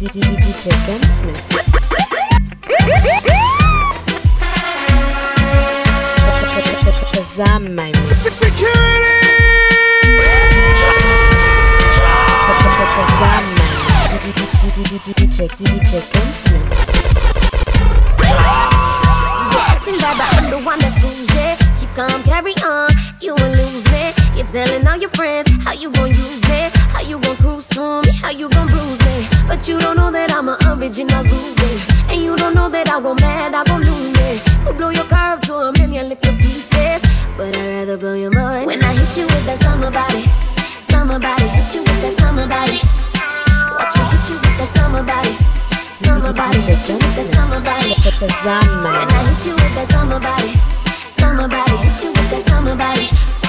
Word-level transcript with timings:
DJ 0.00 0.16
Smith. 1.04 1.44
My. 7.76 7.92
Security! 7.92 9.20
Smith. 16.40 16.80
I'm 20.32 20.50
the 20.50 20.58
one 20.64 20.78
that's. 20.78 21.00
Keep 21.78 21.90
calm, 21.92 22.22
carry 22.22 22.54
on. 22.64 22.90
You 23.20 23.34
won't 23.36 23.54
lose 23.54 23.84
me. 23.92 24.19
You're 24.36 24.46
telling 24.46 24.86
all 24.86 24.96
your 24.96 25.10
friends 25.10 25.48
how 25.64 25.72
you 25.72 25.92
gon' 25.92 26.08
use 26.08 26.42
me, 26.48 26.70
how 26.88 27.02
you 27.02 27.20
gon' 27.20 27.36
cruise 27.36 27.68
through 27.68 28.02
me, 28.02 28.12
how 28.22 28.30
you 28.30 28.48
gon' 28.50 28.66
bruise 28.66 29.00
me. 29.04 29.28
But 29.46 29.68
you 29.68 29.78
don't 29.78 29.96
know 29.96 30.10
that 30.10 30.32
I'm 30.32 30.48
an 30.48 30.56
original 30.72 31.22
groovy, 31.28 31.72
and 32.10 32.22
you 32.22 32.36
don't 32.36 32.54
know 32.54 32.68
that 32.68 32.88
I 32.88 33.00
go 33.00 33.14
mad, 33.14 33.52
I 33.52 33.62
go 33.68 33.76
loony. 33.76 34.40
Could 34.64 34.76
blow 34.78 34.90
your 34.90 35.04
car 35.04 35.36
up 35.36 35.42
to 35.42 35.54
a 35.54 35.72
million 35.76 36.08
little 36.08 36.34
pieces, 36.40 37.02
but 37.36 37.52
I'd 37.56 37.84
rather 37.84 37.98
blow 37.98 38.14
your 38.14 38.30
mind 38.30 38.66
when 38.66 38.82
I 38.82 38.92
hit 38.96 39.12
you 39.18 39.26
with 39.28 39.44
that 39.44 39.60
summer 39.60 39.90
body, 39.90 40.24
summer 40.88 41.18
body, 41.20 41.46
hit 41.50 41.74
you 41.74 41.82
with 41.84 42.00
that 42.00 42.14
summer 42.16 42.46
body. 42.48 42.80
Watch 43.76 43.92
me 43.92 44.04
hit 44.08 44.24
you 44.30 44.36
with 44.40 44.56
that 44.56 44.70
summer 44.72 45.02
body. 45.04 45.34
Summer 46.00 46.32
body, 46.32 46.60
hit 46.64 46.88
you 46.88 46.96
with 46.96 47.14
that 47.16 47.28
summer 47.28 47.60
body. 47.60 47.92
When 47.92 49.08
I 49.10 49.20
hit 49.28 49.44
you 49.44 49.52
with 49.52 49.74
that 49.76 49.88
summer 49.92 50.20
body, 50.20 50.52
summer 50.88 51.48
body, 51.48 51.76
hit 51.76 52.04
you 52.04 52.10
with 52.12 52.30
that 52.32 52.42
summer 52.48 52.76
body. 52.76 53.39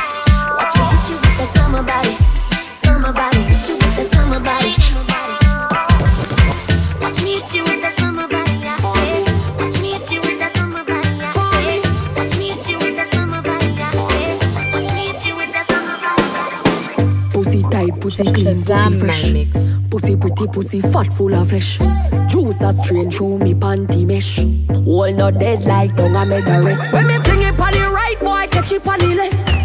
Pussy 17.43 17.63
type 17.63 17.99
pussy 17.99 18.27
in 18.27 18.33
the 18.33 18.97
fresh. 18.99 19.89
Pussy 19.89 20.15
putty 20.15 20.47
pussy 20.47 20.81
fat, 20.81 21.11
full 21.13 21.33
of 21.33 21.49
flesh. 21.49 21.79
Juice 22.27 22.61
a 22.61 22.73
strain 22.73 23.11
through 23.11 23.39
me 23.39 23.53
panty 23.53 24.05
mesh. 24.05 24.39
Wall 24.85 25.11
not 25.13 25.39
dead 25.39 25.63
like 25.65 25.95
dung 25.95 26.15
I 26.15 26.25
made 26.25 26.45
the 26.45 26.61
rest. 26.63 26.93
When 26.93 27.07
me 27.07 27.17
fling 27.19 27.41
it 27.41 27.59
on 27.59 27.73
the 27.73 27.89
right, 27.91 28.17
boy 28.19 28.47
catch 28.51 28.71
it 28.71 28.87
on 28.87 28.99
the 28.99 29.15
left. 29.15 29.60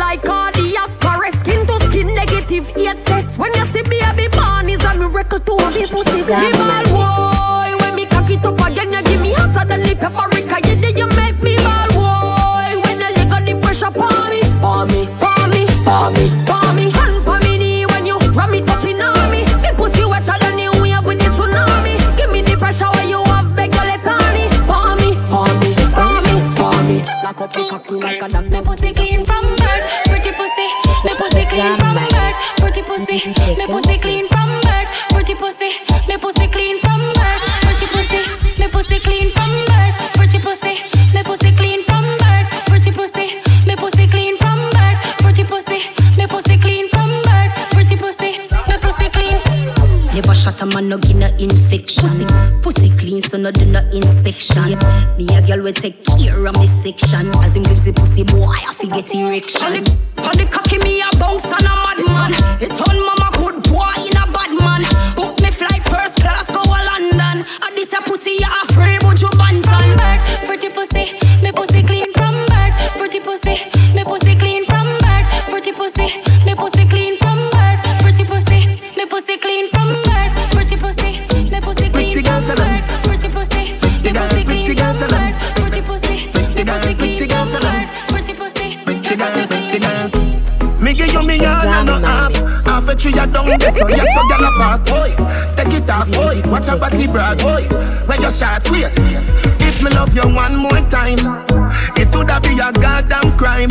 Pump 0.00 0.22
like 0.22 0.22
cardiac 0.22 0.90
arrest. 1.04 1.40
Skin 1.40 1.66
to 1.66 1.78
skin, 1.86 2.14
negative 2.14 2.68
eight 2.76 3.04
test. 3.04 3.38
When 3.38 3.52
you 3.54 3.66
see 3.66 3.82
baby 3.82 4.28
born 4.32 4.68
is 4.68 4.82
a 4.82 4.94
miracle 4.94 5.40
to 5.40 5.52
me 5.52 5.86
pussy. 5.86 6.24
Me 6.32 6.52
ball 6.52 6.84
boy, 6.88 7.76
when 7.80 7.94
me 7.94 8.06
cock 8.06 8.30
it 8.30 8.44
up 8.44 8.60
again, 8.60 8.92
you 8.92 9.02
give 9.02 9.20
me 9.20 9.32
hotter 9.32 9.68
than 9.68 9.82
the 9.82 9.94
paprika. 9.96 10.56
You 10.68 10.80
did 10.80 10.98
you 10.98 11.06
make 11.16 11.42
me 11.42 11.56
ball 11.56 11.88
boy. 11.92 12.80
When 12.82 13.00
you 13.00 13.10
leg 13.14 13.32
on 13.32 13.44
the 13.44 13.54
pressure, 13.60 13.90
pour 13.90 14.08
me, 14.30 14.40
pour 14.60 14.86
me, 14.86 15.06
pour 15.20 15.48
me, 15.52 15.66
pour 15.84 16.10
me, 16.16 16.24
pour 16.48 16.72
me. 16.74 16.90
Hand 16.90 17.24
for 17.24 17.38
me 17.40 17.58
knee 17.58 17.86
when 17.86 18.06
you 18.06 18.18
ram 18.34 18.54
it 18.54 18.68
up 18.68 18.84
in 18.84 19.00
on 19.00 19.30
me. 19.30 19.44
Me 19.62 19.70
pussy 19.76 20.04
wetter 20.04 20.38
than 20.40 20.58
you 20.58 20.72
wave 20.80 21.04
with 21.04 21.18
the 21.18 21.28
tsunami. 21.36 21.94
Give 22.16 22.30
me 22.32 22.40
the 22.42 22.56
pressure 22.56 22.90
when 22.96 23.08
you 23.08 23.22
have 23.24 23.54
beg 23.54 23.74
your 23.74 23.84
let 23.84 24.06
on 24.06 24.36
it. 24.36 24.50
Pour 24.64 24.96
me, 24.96 25.08
pour 25.28 25.52
me, 25.60 25.68
pour 25.92 26.18
me, 26.24 26.34
pour 26.56 26.82
me. 26.88 26.96
Lock 27.24 27.40
up 27.42 27.50
the 27.52 27.62
cocky 27.68 27.94
like 27.96 28.22
a 28.22 28.28
dog. 28.28 28.50
Me 28.50 28.60
pussy 28.62 28.92
clean 28.92 29.24
from 29.24 29.59
clean 31.50 31.76
from 31.78 31.94
birth, 31.94 32.56
pretty 32.60 32.82
pussy. 32.82 33.18
Me 33.58 33.66
pussy. 33.66 33.98
clean 33.98 34.19
no 50.90 50.98
give 50.98 51.16
no 51.16 51.28
infection. 51.38 52.02
Pussy, 52.02 52.26
pussy 52.62 52.90
clean, 52.98 53.22
so 53.22 53.38
no 53.38 53.52
do 53.52 53.64
no 53.66 53.78
inspection. 53.94 54.74
Me 55.16 55.24
a 55.36 55.40
girl 55.46 55.62
will 55.62 55.72
take 55.72 56.02
care 56.04 56.44
of 56.44 56.58
me 56.58 56.66
section. 56.66 57.30
As 57.46 57.54
him 57.54 57.62
gives 57.62 57.84
the 57.84 57.92
pussy 57.92 58.24
boy, 58.24 58.50
I 58.50 58.74
fi 58.74 58.88
get 58.88 59.14
On 59.14 59.30
erection. 59.30 59.84
the, 59.84 59.90
on 60.26 60.34
the 60.36 60.46
cocky 60.50 60.78
me 60.82 61.00
a 61.00 61.08
bounce 61.16 61.46
and 61.46 61.62
a 61.62 61.74
mad 61.78 62.00
man. 62.10 62.32
It 62.58 62.74
on 62.74 62.98
mama 63.06 63.30
good 63.38 63.62
boy 63.70 63.94
in 64.02 64.18
a 64.18 64.26
bad 64.34 64.50
man. 64.58 64.82
Book 65.14 65.38
me 65.38 65.50
flight 65.54 65.84
first 65.86 66.09
Watch 96.60 96.68
your 96.68 96.78
body 96.78 97.06
broad 97.06 97.38
boy 97.38 97.62
Where 98.04 98.20
your 98.20 98.30
shots 98.30 98.70
wait. 98.70 98.92
If 99.64 99.82
me 99.82 99.88
love 99.92 100.14
you 100.14 100.28
one 100.28 100.56
more 100.56 100.76
time 100.92 101.16
It 101.96 102.14
woulda 102.14 102.38
be 102.42 102.60
a 102.60 102.70
goddamn 102.70 103.34
crime. 103.38 103.70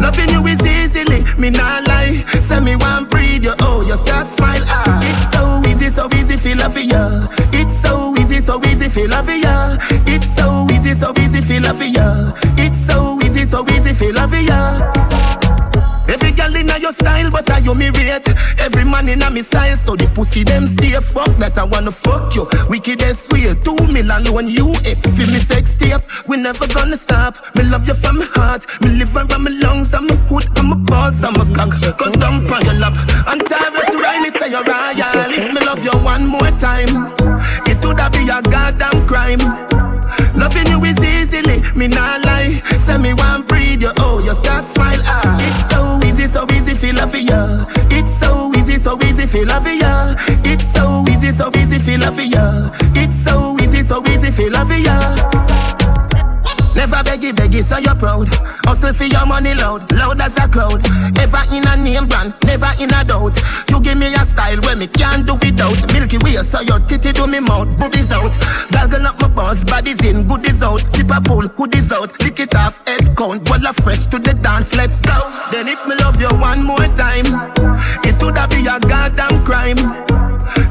Loving 0.00 0.30
you 0.30 0.40
is 0.46 0.64
easily 0.64 1.22
Me 1.38 1.50
not 1.50 1.86
lie. 1.86 2.12
Say 2.40 2.60
me 2.60 2.76
want 2.76 3.10
breathe 3.10 3.44
you 3.44 3.52
Oh 3.60 3.82
you 3.86 3.94
start 3.96 4.26
smile 4.26 4.62
ah. 4.64 5.00
It's 5.04 5.32
so 5.36 5.70
easy 5.70 5.88
so 5.92 6.08
easy 6.16 6.38
feel 6.38 6.56
love 6.56 6.78
ya. 6.78 7.20
It's 7.52 7.76
so 7.76 8.14
easy 8.16 8.38
so 8.38 8.58
easy 8.64 8.88
feel 8.88 9.10
love 9.10 9.28
ya. 9.28 9.76
It's 10.06 10.34
so 10.34 10.66
easy 10.72 10.92
so 10.92 11.12
easy 11.20 11.42
feel 11.42 11.62
love 11.62 11.82
ya. 11.82 12.32
It's 12.56 12.78
so 12.86 13.18
easy 13.22 13.44
so 13.44 13.66
easy 13.68 13.92
feel 13.92 14.14
love 14.14 14.32
ya. 14.32 14.80
girl 14.88 15.12
inna 15.12 15.21
your 16.92 17.08
style, 17.08 17.30
but 17.30 17.50
I 17.50 17.58
you 17.58 17.74
me 17.74 17.88
rate. 17.90 18.28
Every 18.58 18.84
man 18.84 19.08
inna 19.08 19.30
me 19.30 19.40
style, 19.42 19.76
so 19.76 19.96
the 19.96 20.06
pussy 20.14 20.44
them 20.44 20.66
stay 20.66 20.92
fuck 21.00 21.30
that 21.38 21.58
I 21.58 21.64
wanna 21.64 21.90
fuck 21.90 22.34
you. 22.34 22.46
Wickedest 22.68 23.32
way, 23.32 23.54
two 23.64 23.76
million 23.88 24.24
one 24.32 24.48
US. 24.48 25.06
Feel 25.16 25.28
me 25.28 25.40
sex 25.40 25.76
tape, 25.76 26.02
we 26.28 26.36
never 26.36 26.66
gonna 26.68 26.96
stop. 26.96 27.36
Me 27.56 27.64
love 27.64 27.86
you 27.88 27.94
from 27.94 28.18
my 28.18 28.26
heart, 28.34 28.66
me 28.80 28.88
liver 28.98 29.20
and 29.20 29.44
my 29.44 29.50
lungs, 29.50 29.94
and 29.94 30.06
my 30.06 30.16
hood 30.28 30.46
and 30.58 30.68
my 30.68 30.76
balls 30.76 31.22
and 31.22 31.36
my 31.36 31.46
cock. 31.54 31.72
Go 31.98 32.10
down 32.12 32.44
on 32.50 32.64
your 32.64 32.74
lap, 32.74 32.94
and 33.28 33.40
Tarrus 33.42 33.92
Riley 33.96 34.30
say 34.30 34.50
you're 34.50 34.64
royal. 34.64 35.30
If 35.32 35.54
me 35.54 35.60
love 35.64 35.84
you 35.84 35.96
one 36.04 36.26
more 36.26 36.52
time, 36.60 37.14
it 37.66 37.80
woulda 37.84 38.10
be 38.12 38.28
a 38.28 38.42
goddamn 38.42 39.06
crime. 39.06 39.40
Loving 40.34 40.66
you 40.66 40.82
is 40.84 40.98
easily, 41.00 41.60
me 41.76 41.88
not 41.88 42.24
lie. 42.24 42.52
Say 42.78 42.98
me 42.98 43.14
want 43.14 43.41
feel 49.32 49.46
love 49.46 49.66
ya. 49.66 50.14
It's 50.44 50.66
so 50.66 51.04
easy, 51.08 51.30
so 51.30 51.50
easy 51.56 51.78
feel 51.78 52.00
love 52.00 52.20
ya. 52.20 52.70
It's 52.94 53.16
so 53.16 53.56
easy, 53.62 53.80
so 53.80 54.02
easy 54.06 54.30
feel 54.30 54.52
love 54.52 54.76
ya. 54.78 55.51
Beggy 57.02 57.32
beggy, 57.32 57.62
so 57.62 57.78
you're 57.78 57.94
proud. 57.94 58.28
Hustle 58.64 58.92
for 58.92 59.04
your 59.04 59.26
money 59.26 59.54
loud, 59.54 59.90
loud 59.92 60.20
as 60.20 60.36
a 60.38 60.48
crowd. 60.48 60.80
Ever 61.18 61.42
in 61.54 61.66
a 61.66 61.76
name 61.76 62.06
brand, 62.06 62.34
never 62.44 62.70
in 62.80 62.92
a 62.94 63.04
doubt. 63.04 63.36
You 63.68 63.80
give 63.80 63.98
me 63.98 64.14
a 64.14 64.24
style 64.24 64.60
where 64.62 64.76
me 64.76 64.86
can't 64.86 65.26
do 65.26 65.34
without. 65.34 65.76
Milky 65.92 66.18
way, 66.18 66.36
so 66.42 66.60
your 66.60 66.78
titty 66.80 67.12
do 67.12 67.26
me 67.26 67.40
mouth, 67.40 67.68
boobies 67.76 68.12
out. 68.12 68.32
Gaggle 68.70 69.06
up 69.06 69.20
my 69.20 69.28
boss, 69.28 69.64
body's 69.64 70.02
in, 70.04 70.26
goodies 70.26 70.62
out. 70.62 70.80
Sip 70.92 71.10
a 71.10 71.20
pull, 71.20 71.48
hoodies 71.58 71.92
out. 71.92 72.10
Lick 72.22 72.40
it 72.40 72.54
off, 72.54 72.80
head 72.86 73.16
count, 73.16 73.44
bola 73.44 73.72
fresh 73.72 74.06
to 74.06 74.18
the 74.18 74.34
dance, 74.34 74.74
let's 74.74 75.00
go. 75.00 75.18
Then 75.50 75.68
if 75.68 75.84
me 75.86 75.96
love 75.96 76.20
you 76.20 76.30
one 76.40 76.64
more 76.64 76.88
time, 76.96 77.26
it 78.08 78.16
woulda 78.22 78.48
be 78.48 78.66
a 78.66 78.80
goddamn 78.80 79.44
crime. 79.44 79.76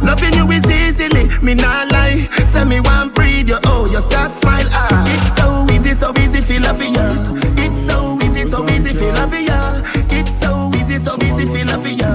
Loving 0.02 0.34
you 0.34 0.50
is 0.52 0.66
easily, 0.70 1.30
me 1.44 1.54
not 1.54 1.92
lie. 1.92 2.18
Say 2.46 2.66
me 2.66 2.80
one 2.82 3.10
breathe 3.14 3.50
you, 3.50 3.58
oh 3.66 3.86
you 3.86 4.00
start 4.00 4.32
smile 4.32 4.68
ah. 4.72 5.06
It's 5.08 5.36
so 5.38 5.68
easy, 5.74 5.92
so 5.92 6.12
easy 6.18 6.21
feel 6.62 6.94
love 6.94 6.96
ya. 6.96 7.64
It's 7.64 7.80
so 7.86 8.18
easy, 8.22 8.44
so 8.44 8.68
easy 8.70 8.94
feel 8.94 9.14
love 9.14 9.34
ya. 9.34 9.82
It's 10.10 10.40
so 10.40 10.72
easy, 10.76 10.98
so 10.98 11.16
easy 11.24 11.46
feel 11.46 11.68
love 11.68 11.88
ya. 11.88 12.12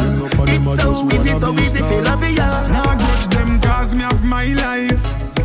It's 0.47 0.83
so 0.83 1.09
easy, 1.13 1.33
so 1.39 1.53
easy 1.55 1.79
feel 1.79 2.03
love 2.03 2.29
ya. 2.31 2.69
Nah 2.69 2.97
grudge 2.97 3.27
them 3.29 3.61
cause 3.61 3.95
me 3.95 4.03
have 4.03 4.25
my 4.25 4.47
life 4.55 5.01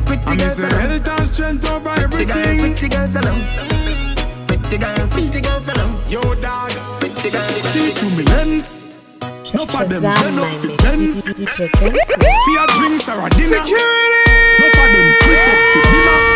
Pretty 0.05 0.23
And 0.27 0.39
me 0.39 0.45
girls 0.45 0.59
alone, 0.59 0.81
health 0.81 1.07
and 1.07 1.27
strength 1.27 1.69
over 1.69 2.07
pretty 2.09 2.25
girl, 2.25 2.37
everything 2.37 2.73
pretty 2.73 2.89
girls 2.89 3.15
alone. 3.15 3.41
Pretty 4.47 4.77
girl, 4.77 5.07
pretty 5.07 5.41
girls 5.41 5.67
alone. 5.67 6.03
Yo 6.07 6.21
dog 6.35 6.71
Pretty 6.99 7.29
girl, 7.29 7.49
See 7.71 7.91
through 7.91 8.17
me 8.17 8.23
lens 8.23 8.83
No 9.53 9.65
for 9.65 9.85
them, 9.85 10.01
Shazam 10.01 10.21
turn 10.21 10.35
my 10.35 10.55
up 10.55 10.61
the 10.61 10.67
mix. 10.67 10.83
Benz. 10.83 11.25
DJ 11.27 11.71
Kens. 11.73 12.07
Fear 12.45 12.65
drinks 12.77 13.09
or 13.09 13.25
a 13.25 13.29
dinner. 13.29 13.61
Security. 13.61 14.23
No 14.59 14.65
for 14.75 14.87
them, 14.93 15.07
twist 15.21 15.47
up 15.49 15.59
the 15.73 15.81
dinner. 15.91 16.30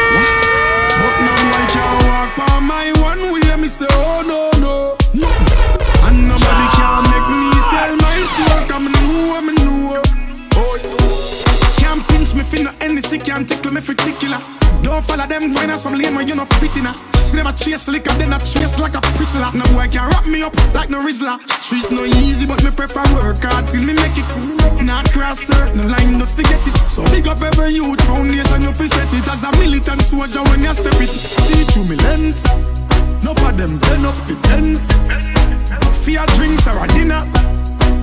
Walk 2.25 2.37
by 2.37 2.59
my 2.59 2.91
one 3.01 3.33
way. 3.33 3.55
Me 3.55 3.67
say, 3.67 3.85
oh 3.91 4.21
no 4.25 4.51
no. 4.59 4.97
no. 5.13 5.27
And 6.05 6.27
nobody 6.27 6.67
can 6.75 7.03
make 7.11 7.29
me 7.31 7.51
sell 7.71 7.95
my 7.97 8.17
soul. 8.35 8.67
Come 8.67 8.91
know, 8.91 9.41
me 9.41 9.53
know. 9.63 10.01
Oh, 10.55 10.77
yeah. 10.83 11.77
Can't 11.77 12.07
pinch 12.09 12.33
me 12.33 12.43
finna 12.43 12.75
any 12.81 13.01
sick, 13.01 13.23
can't 13.23 13.47
tickle 13.47 13.71
me 13.71 13.81
particular. 13.81 14.39
Don't 14.81 15.03
follow 15.05 15.25
them 15.27 15.53
going 15.53 15.77
some 15.77 15.93
where 15.93 16.21
you 16.21 16.35
not 16.35 16.49
fit 16.55 16.75
in 16.77 17.14
a. 17.33 17.35
Never 17.35 17.51
chase 17.57 17.87
liquor, 17.87 18.13
then 18.15 18.33
I 18.33 18.37
chase 18.37 18.79
like 18.79 18.95
a 18.95 19.01
prisoner. 19.15 19.51
No 19.53 19.63
boy 19.73 19.87
can 19.87 20.07
wrap 20.09 20.25
me 20.25 20.43
up 20.43 20.55
like 20.73 20.89
no 20.89 20.99
Rizzler. 20.99 21.39
Streets 21.61 21.91
no 21.91 22.05
easy, 22.05 22.45
but 22.45 22.63
me 22.63 22.71
prefer 22.71 23.03
work 23.13 23.37
hard 23.41 23.69
till 23.69 23.83
me 23.83 23.93
make 23.93 24.17
it. 24.17 24.83
Not 24.83 25.11
cross 25.11 25.39
certain 25.39 25.89
line, 25.91 26.19
just 26.19 26.35
forget 26.35 26.65
it. 26.67 26.75
So 26.89 27.03
big 27.05 27.27
up 27.27 27.41
every 27.41 27.73
youth 27.75 28.01
foundation, 28.05 28.61
you 28.61 28.73
fi 28.73 28.87
set 28.87 29.13
it 29.13 29.27
as 29.27 29.43
a 29.43 29.51
militant 29.59 30.01
soldier 30.01 30.43
when 30.43 30.63
you 30.63 30.73
step 30.73 30.99
it. 31.01 31.09
See 31.09 31.63
through 31.63 31.85
me 31.85 31.95
lens. 31.97 32.43
No 33.23 33.33
for 33.33 33.51
them 33.51 33.79
turn 33.81 34.05
up 34.05 34.15
the 34.27 34.35
tens. 34.43 34.87
Fear 36.05 36.25
drinks 36.35 36.67
or 36.67 36.83
a 36.83 36.87
dinner. 36.87 37.21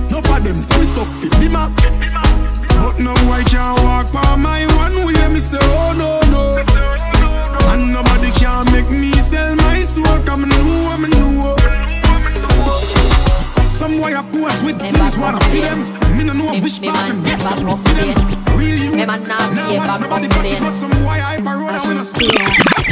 No 0.09 0.21
for 0.21 0.39
them 0.39 0.57
twist 0.75 0.97
up 0.97 1.07
the 1.21 1.29
dimmer. 1.39 1.69
But 2.83 2.99
no 2.99 3.13
boy 3.25 3.43
can 3.45 3.75
walk 3.83 4.11
by 4.11 4.35
my 4.35 4.65
one 4.75 4.95
way. 5.05 5.27
Me 5.33 5.39
say 5.39 5.57
oh 5.61 5.93
no 5.97 6.19
no. 6.31 7.12
And 7.71 7.93
nobody 7.93 8.31
can 8.31 8.65
make 8.71 8.89
me 8.89 9.11
sell 9.13 9.55
my 9.55 9.81
soul. 9.81 10.19
Come 10.25 10.47
know, 10.47 10.97
me 10.97 11.09
know. 11.09 11.62
Some 13.83 13.97
boy 13.99 14.15
a 14.15 14.23
post 14.31 14.63
with 14.63 14.79
Me 14.81 14.89
things 14.89 14.93
back 14.95 15.17
wanna 15.19 15.37
up 15.37 15.43
feed 15.51 15.63
then. 15.63 15.79
them. 15.83 16.17
Me 16.17 16.23
no 16.23 16.31
know 16.31 16.51
Me- 16.53 16.61
which 16.61 16.81
part 16.81 17.03
them 17.09 17.21
get 17.21 17.37
back 17.39 17.59
to 17.59 17.67
up 17.67 17.79
feed 17.83 17.97
then. 17.97 18.15
them. 18.15 18.57
Real 18.57 18.77
youths. 18.79 18.95
Me 18.95 19.05
man 19.05 19.27
nah 19.27 19.51
Now 19.51 19.69
be 19.71 19.77
watch 19.77 19.87
back 19.87 19.99
nobody 19.99 20.25
up 20.27 20.31
cut 20.31 20.45
it, 20.45 20.51
then. 20.53 20.63
but 20.63 20.75
some 20.77 20.91
boy 21.03 21.19
hype 21.19 21.41
a 21.41 21.53
road 21.59 21.75
and 21.75 21.87
we 21.89 21.93
no 21.95 22.03
see. 22.03 22.31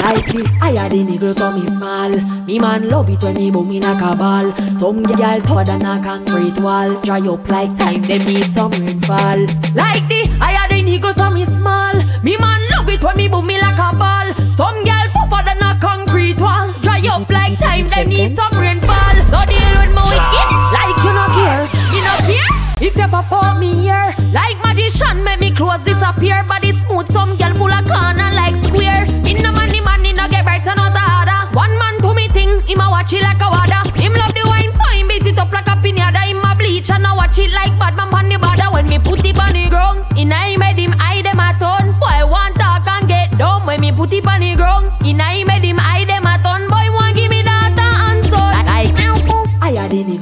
Like 0.03 0.27
me, 0.35 0.43
I 0.59 0.71
had 0.75 0.91
the 0.91 1.03
niggle 1.03 1.33
so 1.33 1.51
me 1.51 1.65
small 1.67 2.11
Me 2.45 2.59
man 2.59 2.89
love 2.89 3.09
it 3.09 3.21
when 3.23 3.35
me 3.35 3.51
boom 3.51 3.71
in 3.71 3.83
a 3.83 3.93
cabal 3.95 4.51
Some 4.51 5.03
girl 5.03 5.39
tougher 5.39 5.63
than 5.63 5.85
a 5.85 6.03
concrete 6.03 6.59
wall 6.59 6.89
Dry 7.05 7.19
up 7.25 7.47
like 7.49 7.73
time, 7.77 8.01
they 8.01 8.17
need 8.19 8.45
some 8.51 8.71
rainfall 8.71 9.39
Like 9.75 10.03
the, 10.11 10.27
I 10.41 10.51
had 10.59 10.71
the 10.71 10.81
niggle 10.81 11.13
so 11.13 11.29
me 11.29 11.45
small 11.45 11.93
Me 12.23 12.35
man 12.37 12.59
love 12.71 12.89
it 12.89 13.01
when 13.03 13.15
me 13.15 13.27
boom 13.29 13.45
me 13.47 13.61
like 13.61 13.77
a 13.79 13.95
ball 13.95 14.25
Some 14.59 14.83
girl 14.83 15.07
tougher 15.13 15.43
than 15.45 15.61
a 15.61 15.79
concrete 15.79 16.39
wall 16.41 16.67
Dry 17.01 17.17
up 17.17 17.29
like 17.31 17.57
time, 17.57 17.87
they 17.87 18.05
need 18.05 18.37
some 18.37 18.61
rainfall 18.61 19.17
So 19.33 19.41
deal 19.49 19.73
with 19.73 19.89
me 19.89 20.05
wicked, 20.05 20.49
like 20.69 20.93
you 21.01 21.09
no 21.09 21.25
care. 21.33 21.65
You 21.89 22.01
no 22.05 22.13
care? 22.29 22.53
If 22.77 22.95
you 22.95 23.07
pop 23.07 23.31
out 23.31 23.57
me 23.57 23.73
here 23.73 24.13
Like 24.31 24.61
magician, 24.61 25.23
make 25.23 25.39
me 25.39 25.49
clothes 25.49 25.81
disappear. 25.81 26.45
Body 26.47 26.73
smooth, 26.73 27.11
some 27.11 27.35
girl 27.37 27.53
full 27.55 27.73
of 27.73 27.85
corner 27.89 28.29
like 28.37 28.53
square. 28.65 29.09
In 29.25 29.41
no 29.41 29.51
money, 29.51 29.81
money 29.81 30.13
no 30.13 30.29
get 30.29 30.45
right, 30.45 30.61
so 30.61 30.73
not 30.75 30.93
harder. 30.93 31.41
One 31.57 31.73
man 31.79 31.97
to 32.05 32.13
me 32.13 32.27
thing, 32.27 32.61
him 32.69 32.79
a 32.79 32.89
watch 32.89 33.13
it 33.13 33.23
like 33.23 33.41
a 33.41 33.49
water 33.49 33.81
Him 33.97 34.13
love 34.13 34.35
the 34.37 34.45
wine, 34.45 34.69
so 34.69 34.85
him 34.93 35.07
beat 35.07 35.25
it 35.25 35.39
up 35.39 35.51
like 35.51 35.65
a 35.65 35.81
pinata 35.81 36.21
Him 36.21 36.37
a 36.37 36.53
bleach 36.55 36.91
and 36.91 37.07
I 37.07 37.15
watch 37.15 37.39
it 37.39 37.51
like 37.51 37.73
bad 37.79 37.97
man 37.97 38.13
on 38.13 38.25
the 38.29 38.37
border. 38.37 38.69
When 38.69 38.85
me 38.87 38.99
put 38.99 39.25
it 39.25 39.39
on 39.39 39.53
the 39.53 39.69
ground, 39.73 40.05
in 40.15 40.31
I 40.31 40.55
made 40.55 40.77
him 40.77 40.93
eye 41.01 41.25
them 41.25 41.41
a 41.41 41.49
ton. 41.57 41.97
Boy 41.97 42.29
want 42.29 42.57
talk 42.57 42.85
and 42.87 43.09
get 43.09 43.31
dumb. 43.41 43.65
When 43.65 43.81
me 43.81 43.91
put 43.91 44.13
it 44.13 44.27
on 44.27 44.39
the 44.39 44.53
ground, 44.53 44.85
in 45.03 45.19
I 45.19 45.43
made 45.43 45.65
him 45.65 45.79
eye 45.79 45.90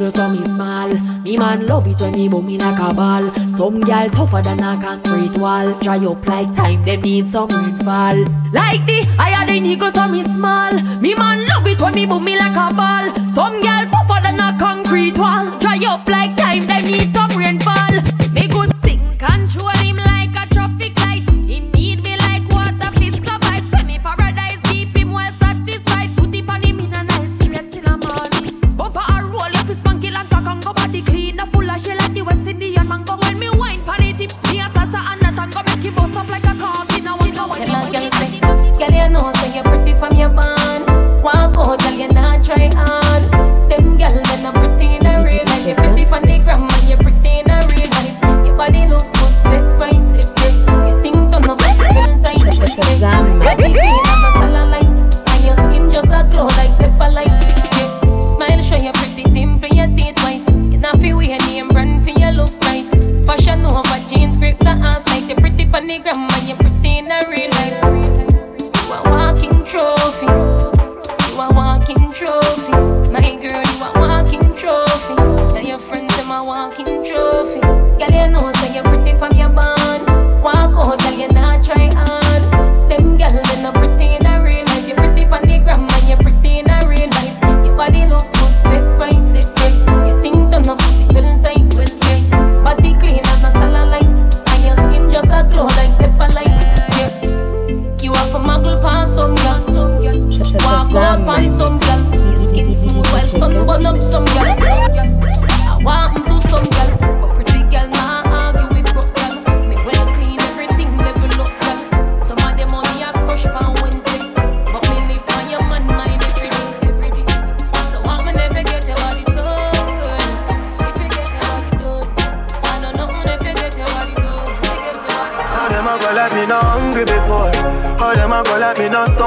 niggle 0.09 0.11
so 0.11 0.29
me 0.29 0.43
small 0.45 1.23
Me 1.23 1.37
man 1.37 1.65
love 1.67 1.87
it 1.87 1.99
when 2.01 2.11
me 2.13 2.27
boom 2.27 2.49
in 2.49 2.61
a 2.61 2.75
cabal. 2.75 3.29
Some 3.29 3.81
girl 3.81 4.09
tougher 4.09 4.41
than 4.41 4.59
a 4.59 4.81
concrete 4.81 5.37
wall. 5.37 5.71
Dry 5.79 5.97
up 6.05 6.27
like 6.27 6.53
time, 6.53 6.83
them 6.85 7.01
need 7.01 7.27
some 7.27 7.49
rainfall 7.49 8.23
Like 8.51 8.85
the, 8.85 9.05
I 9.17 9.29
had 9.29 9.49
the 9.49 9.59
niggle 9.59 9.91
so 9.91 10.07
me 10.07 10.23
small. 10.23 10.73
Me 11.01 11.15
man 11.15 11.45
love 11.47 11.67
it 11.67 11.81
when 11.81 11.93
me 11.93 12.05
boom 12.05 12.23
me 12.23 12.37
like 12.37 12.55
a 12.55 12.75
ball 12.75 13.09
Some 13.33 13.61
girl 13.61 13.85
tougher 13.91 14.21
than 14.23 14.39
a 14.39 14.57
concrete 14.57 15.17
wall. 15.17 15.45
Dry 15.59 15.79
up 15.87 16.07
like 16.07 16.35
time, 16.37 16.65
them 16.65 16.83
need 16.83 17.13
some 17.13 17.31
rainfall 17.37 17.79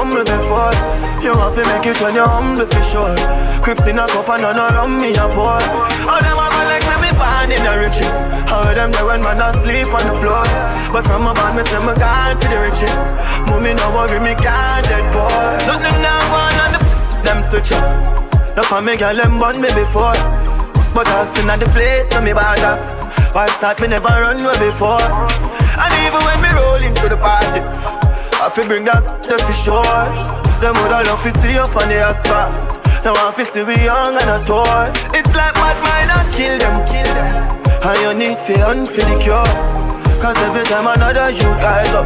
stumble 0.03 0.23
before? 0.27 0.75
You 1.23 1.31
want 1.31 1.55
to 1.55 1.63
make 1.63 1.87
it 1.87 1.99
when 2.01 2.15
you're 2.15 2.27
humble 2.27 2.65
for 2.65 2.83
sure. 2.83 3.15
Crips 3.63 3.87
in 3.87 3.99
a 3.99 4.07
cup 4.07 4.27
and 4.27 4.41
none 4.43 4.59
around 4.59 4.99
me 4.99 5.15
a 5.15 5.25
pour. 5.31 5.63
How 6.03 6.19
them 6.19 6.35
a 6.35 6.47
like 6.67 6.83
me 6.99 7.11
born 7.15 7.49
in 7.55 7.63
the 7.63 7.73
riches? 7.79 8.11
How 8.51 8.67
them 8.73 8.91
there 8.91 9.05
when 9.05 9.21
man 9.23 9.39
asleep 9.39 9.87
on 9.87 10.03
the 10.03 10.15
floor? 10.19 10.43
But 10.91 11.07
from 11.07 11.27
a 11.27 11.33
band 11.33 11.55
me 11.55 11.63
say 11.63 11.79
me 11.79 11.95
gone 11.95 12.35
to 12.35 12.47
the 12.51 12.59
riches. 12.59 12.99
Mommy 13.47 13.73
no 13.73 13.87
worry 13.95 14.19
me 14.19 14.35
can't 14.35 14.83
dead 14.83 15.07
poor. 15.15 15.31
Nothing 15.63 15.97
now 16.03 16.19
gone 16.27 16.59
on 16.63 16.71
the 16.75 16.79
them 17.23 17.39
switch 17.47 17.71
up. 17.71 17.87
No 18.57 18.63
for 18.63 18.81
me 18.81 18.97
girl 18.97 19.15
them 19.15 19.39
born 19.39 19.61
me 19.63 19.71
before. 19.71 20.19
But 20.91 21.07
asking 21.07 21.49
at 21.49 21.63
the 21.63 21.67
place 21.71 22.11
so 22.11 22.19
me 22.19 22.33
bother. 22.33 22.75
Why 23.31 23.47
start 23.55 23.79
me 23.79 23.87
never 23.87 24.11
run 24.11 24.43
way 24.43 24.59
before? 24.59 25.07
And 25.79 25.91
even 26.03 26.21
when 26.27 26.37
me 26.43 26.51
roll 26.53 26.83
into 26.83 27.09
the 27.09 27.17
party, 27.17 27.63
I 28.43 28.49
feel 28.51 28.67
bring 28.67 28.83
that 28.83 29.23
the 29.23 29.39
for 29.39 29.55
sure. 29.55 30.03
Them 30.59 30.75
all 30.75 30.91
love 30.91 31.23
to 31.23 31.31
see 31.39 31.55
up 31.55 31.71
on 31.79 31.87
the 31.87 32.03
asphalt. 32.03 32.51
Now 33.07 33.15
I 33.15 33.31
feel 33.31 33.47
still 33.47 33.63
be 33.63 33.79
young 33.79 34.19
and 34.19 34.35
a 34.35 34.43
toy. 34.43 34.91
It's 35.15 35.31
like 35.31 35.55
mad 35.55 35.79
mind 35.79 36.11
I 36.11 36.27
kill 36.35 36.59
them, 36.59 36.75
kill 36.83 37.07
them. 37.15 37.31
And 37.87 37.95
you 38.03 38.11
need 38.11 38.43
for 38.43 38.59
and 38.67 38.83
for 38.83 38.99
the 38.99 39.15
cure. 39.23 39.47
Cause 40.19 40.35
every 40.43 40.67
time 40.67 40.91
another 40.91 41.31
youth 41.31 41.55
rise 41.63 41.95
up, 41.95 42.03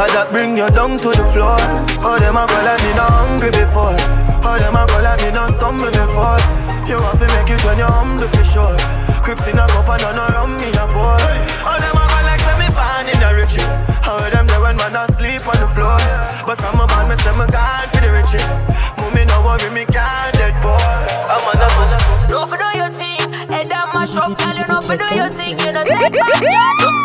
I 0.00 0.08
that 0.16 0.32
bring 0.32 0.56
you 0.56 0.64
down 0.72 0.96
to 0.96 1.12
the 1.12 1.28
floor. 1.36 1.60
How 2.00 2.16
them 2.16 2.40
a 2.40 2.48
go 2.48 2.56
like 2.64 2.80
me 2.80 2.96
not 2.96 3.12
hungry 3.12 3.52
before? 3.52 4.00
How 4.40 4.56
them 4.56 4.80
a 4.80 4.88
go 4.88 5.04
like 5.04 5.20
me 5.28 5.28
not 5.28 5.60
stumble 5.60 5.92
before? 5.92 6.40
You 6.88 6.96
want 7.04 7.20
to 7.20 7.28
make 7.36 7.52
it 7.52 7.60
when 7.68 7.76
you're 7.76 7.92
humble 7.92 8.32
for 8.32 8.44
sure. 8.48 8.80
Crips 9.20 9.44
in 9.44 9.60
a 9.60 9.68
cup 9.68 9.92
and 9.92 10.00
none 10.08 10.24
around 10.24 10.56
me 10.56 10.72
a 10.72 10.88
boy. 10.88 11.20
All 11.68 11.76
them 11.76 12.00
a 12.00 12.04
go 12.08 12.18
like 12.24 12.40
me 12.56 12.64
in 13.12 13.20
the 13.20 13.28
riches. 13.36 13.85
How 14.78 14.88
them 14.88 14.92
there 14.92 14.92
when 14.92 14.92
man 14.92 15.08
asleep 15.08 15.46
on 15.46 15.60
the 15.60 15.68
floor. 15.68 15.96
But 16.46 16.58
from 16.58 16.80
a 16.80 16.86
man, 16.86 17.08
me 17.08 17.16
say 17.16 17.32
me 17.32 17.46
gone 17.48 17.88
for 17.90 18.00
the 18.00 18.12
riches. 18.12 18.44
Mommy 18.98 19.24
no 19.24 19.42
worry, 19.42 19.70
me 19.70 19.84
can't 19.86 20.32
dead 20.34 20.54
boy. 20.62 20.76
I'm 20.76 21.40
on 21.40 21.56
the 21.56 22.28
No 22.28 22.46
for 22.46 22.56
do 22.56 22.78
your 22.78 22.90
thing, 22.90 23.32
head 23.48 23.68
down 23.68 23.88
mash 23.94 24.16
up, 24.16 24.38
girl. 24.38 24.54
You 24.54 24.66
know 24.66 24.80
for 24.80 24.96
do 24.96 25.14
your 25.14 25.30
thing, 25.30 25.58
you 25.58 25.72
know 25.72 25.84
take 25.84 26.12
back. 26.12 26.42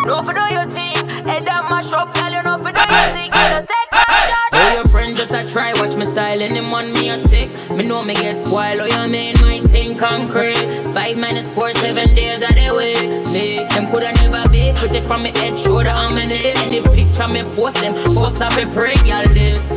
No 0.06 0.22
for 0.22 0.32
do 0.32 0.44
your 0.52 0.66
thing, 0.70 1.08
head 1.26 1.44
down 1.44 1.70
mash 1.70 1.92
up, 1.92 2.14
girl. 2.14 2.30
You 2.30 2.42
know 2.42 2.58
for 2.58 2.72
do 2.72 2.80
your 2.80 3.12
thing, 3.12 3.30
you 3.32 3.48
know 3.50 3.60
take 3.60 3.90
back 3.90 4.11
Oh, 4.54 4.74
your 4.74 4.84
friend 4.86 5.16
just 5.16 5.32
a 5.32 5.48
try, 5.50 5.72
watch 5.74 5.96
me 5.96 6.04
style, 6.04 6.42
and 6.42 6.54
him 6.54 6.72
on 6.74 6.92
me 6.92 7.08
a 7.08 7.22
tick. 7.26 7.50
Me 7.70 7.86
know 7.86 8.02
me 8.04 8.14
get 8.14 8.46
spoiled, 8.46 8.80
oh, 8.80 8.86
you 8.86 9.10
mean 9.10 9.34
my 9.40 9.60
thing 9.66 9.96
concrete. 9.96 10.62
Five 10.92 11.16
minus 11.16 11.52
four, 11.54 11.70
seven 11.70 12.14
days 12.14 12.42
of 12.42 12.50
the 12.50 12.68
week. 12.76 13.00
Me, 13.32 13.64
them 13.74 13.90
coulda 13.90 14.12
never 14.20 14.48
be 14.50 14.72
pretty 14.76 15.00
from 15.00 15.22
me 15.22 15.30
head, 15.38 15.58
shoulder, 15.58 15.88
I'm 15.88 16.18
in 16.18 16.30
it. 16.30 16.44
Any 16.62 16.82
picture 16.82 17.28
me 17.28 17.42
post 17.54 17.76
them, 17.76 17.94
post 17.94 18.42
up 18.42 18.52
a 18.58 18.66
pray, 18.66 18.94
y'all 19.06 19.26
this. 19.32 19.70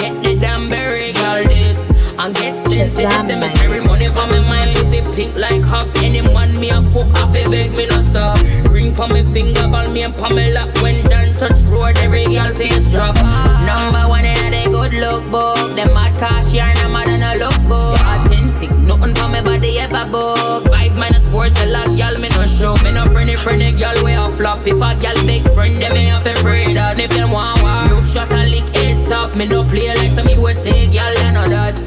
Get 0.00 0.22
the 0.22 0.34
damn 0.40 0.70
berry, 0.70 1.12
y'all 1.12 1.44
this. 1.44 1.71
And 2.18 2.34
get 2.36 2.68
sent 2.68 2.94
to 2.96 3.02
the 3.02 3.10
cemetery, 3.10 3.80
money 3.80 4.08
for 4.08 4.26
me 4.28 4.40
mind, 4.46 4.76
pussy 4.76 5.00
pink 5.12 5.34
like 5.36 5.62
hop. 5.62 5.88
Any 5.96 6.20
man 6.20 6.58
me 6.60 6.70
a 6.70 6.82
fuck 6.92 7.08
off, 7.22 7.34
a 7.34 7.44
beg 7.44 7.76
me 7.76 7.86
no 7.86 8.00
stop. 8.00 8.38
Ring 8.70 8.94
for 8.94 9.08
me 9.08 9.22
finger, 9.32 9.66
ball 9.68 9.88
me 9.88 10.02
and 10.02 10.14
Pamela. 10.14 10.60
When 10.82 11.02
done 11.08 11.36
touch 11.38 11.60
road, 11.62 11.98
every 11.98 12.24
girl 12.26 12.54
face 12.54 12.90
drop. 12.90 13.16
Number 13.64 14.08
one 14.08 14.24
in 14.24 14.52
the 14.52 14.70
good 14.70 14.92
look 14.94 15.24
book. 15.30 15.74
Them 15.74 15.94
mad 15.94 16.18
cash 16.20 16.52
yarn, 16.52 16.76
I'm 16.78 16.92
mad 16.92 17.08
and 17.08 17.24
I 17.24 17.34
look 17.34 17.56
good. 17.66 17.98
Authentic, 18.04 18.70
nothing 18.70 19.14
for 19.14 19.28
me 19.28 19.40
body 19.40 19.78
ever 19.78 20.06
book. 20.10 20.68
Five 20.68 20.94
minus 20.94 21.26
four 21.26 21.48
to 21.48 21.66
lock, 21.66 21.88
y'all 21.96 22.14
me 22.20 22.28
no 22.28 22.44
show. 22.44 22.76
Me 22.84 22.92
no 22.92 23.08
friendly, 23.10 23.36
friendly 23.36 23.72
girl 23.72 23.96
way 24.04 24.14
a 24.14 24.28
flop. 24.28 24.66
If 24.66 24.76
a 24.76 24.94
girl 25.00 25.18
big 25.26 25.50
friend, 25.52 25.80
them 25.80 25.94
me 25.94 26.04
have 26.06 26.24
to 26.24 26.34
pray 26.42 26.66
that. 26.74 27.00
If 27.00 27.10
them 27.10 27.30
want 27.30 27.62
war, 27.62 27.88
no 27.88 28.02
shot 28.02 28.30
and 28.32 28.50
lick 28.50 28.68
it 28.74 28.91
top. 29.08 29.34
Me 29.36 29.46
no 29.46 29.64
play 29.64 29.88
like 29.94 30.12
some 30.12 30.28
USA 30.28 30.86
girl, 30.86 31.14
I 31.18 31.30
know 31.32 31.46
that. 31.48 31.78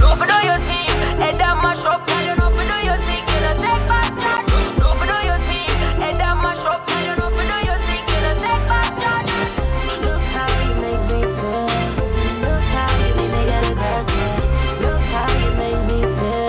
No 0.00 0.14
for 0.16 0.26
do 0.26 0.38
your 0.46 0.58
thing, 0.68 0.88
head 1.20 1.38
down 1.38 1.62
mash 1.62 1.84
up, 1.84 2.06
girl. 2.06 2.22
You 2.22 2.34
know 2.36 2.50
for 2.50 2.64
do 2.64 2.78
your 2.84 2.98
thing, 3.06 3.24
you 3.32 3.40
know 3.44 3.54
take 3.56 3.86
back 3.88 4.12
charge. 4.18 4.46
No 4.78 4.94
for 4.94 5.06
do 5.06 5.18
your 5.26 5.40
thing, 5.48 5.68
head 6.00 6.18
down 6.18 6.42
mash 6.42 6.64
up, 6.64 6.86
girl. 6.86 7.02
You 7.04 7.14
know 7.18 7.30
for 7.34 7.44
do 7.44 7.58
your 7.68 7.78
thing, 7.86 8.04
you 8.12 8.20
know 8.24 8.34
take 8.38 8.64
back 8.68 8.92
charge. 9.02 9.30
Look 10.06 10.24
how 10.34 10.48
you 10.64 10.74
make 10.84 11.04
me 11.12 11.20
feel. 11.36 11.66
Look 12.44 12.64
how 12.74 12.90
you 13.00 13.12
make 13.18 13.32
me 13.34 13.40
get 13.50 13.64
aggressive. 13.70 14.44
Look 14.84 15.04
how 15.12 15.28
you 15.40 15.50
make 15.60 15.82
me 15.90 16.00
feel. 16.14 16.48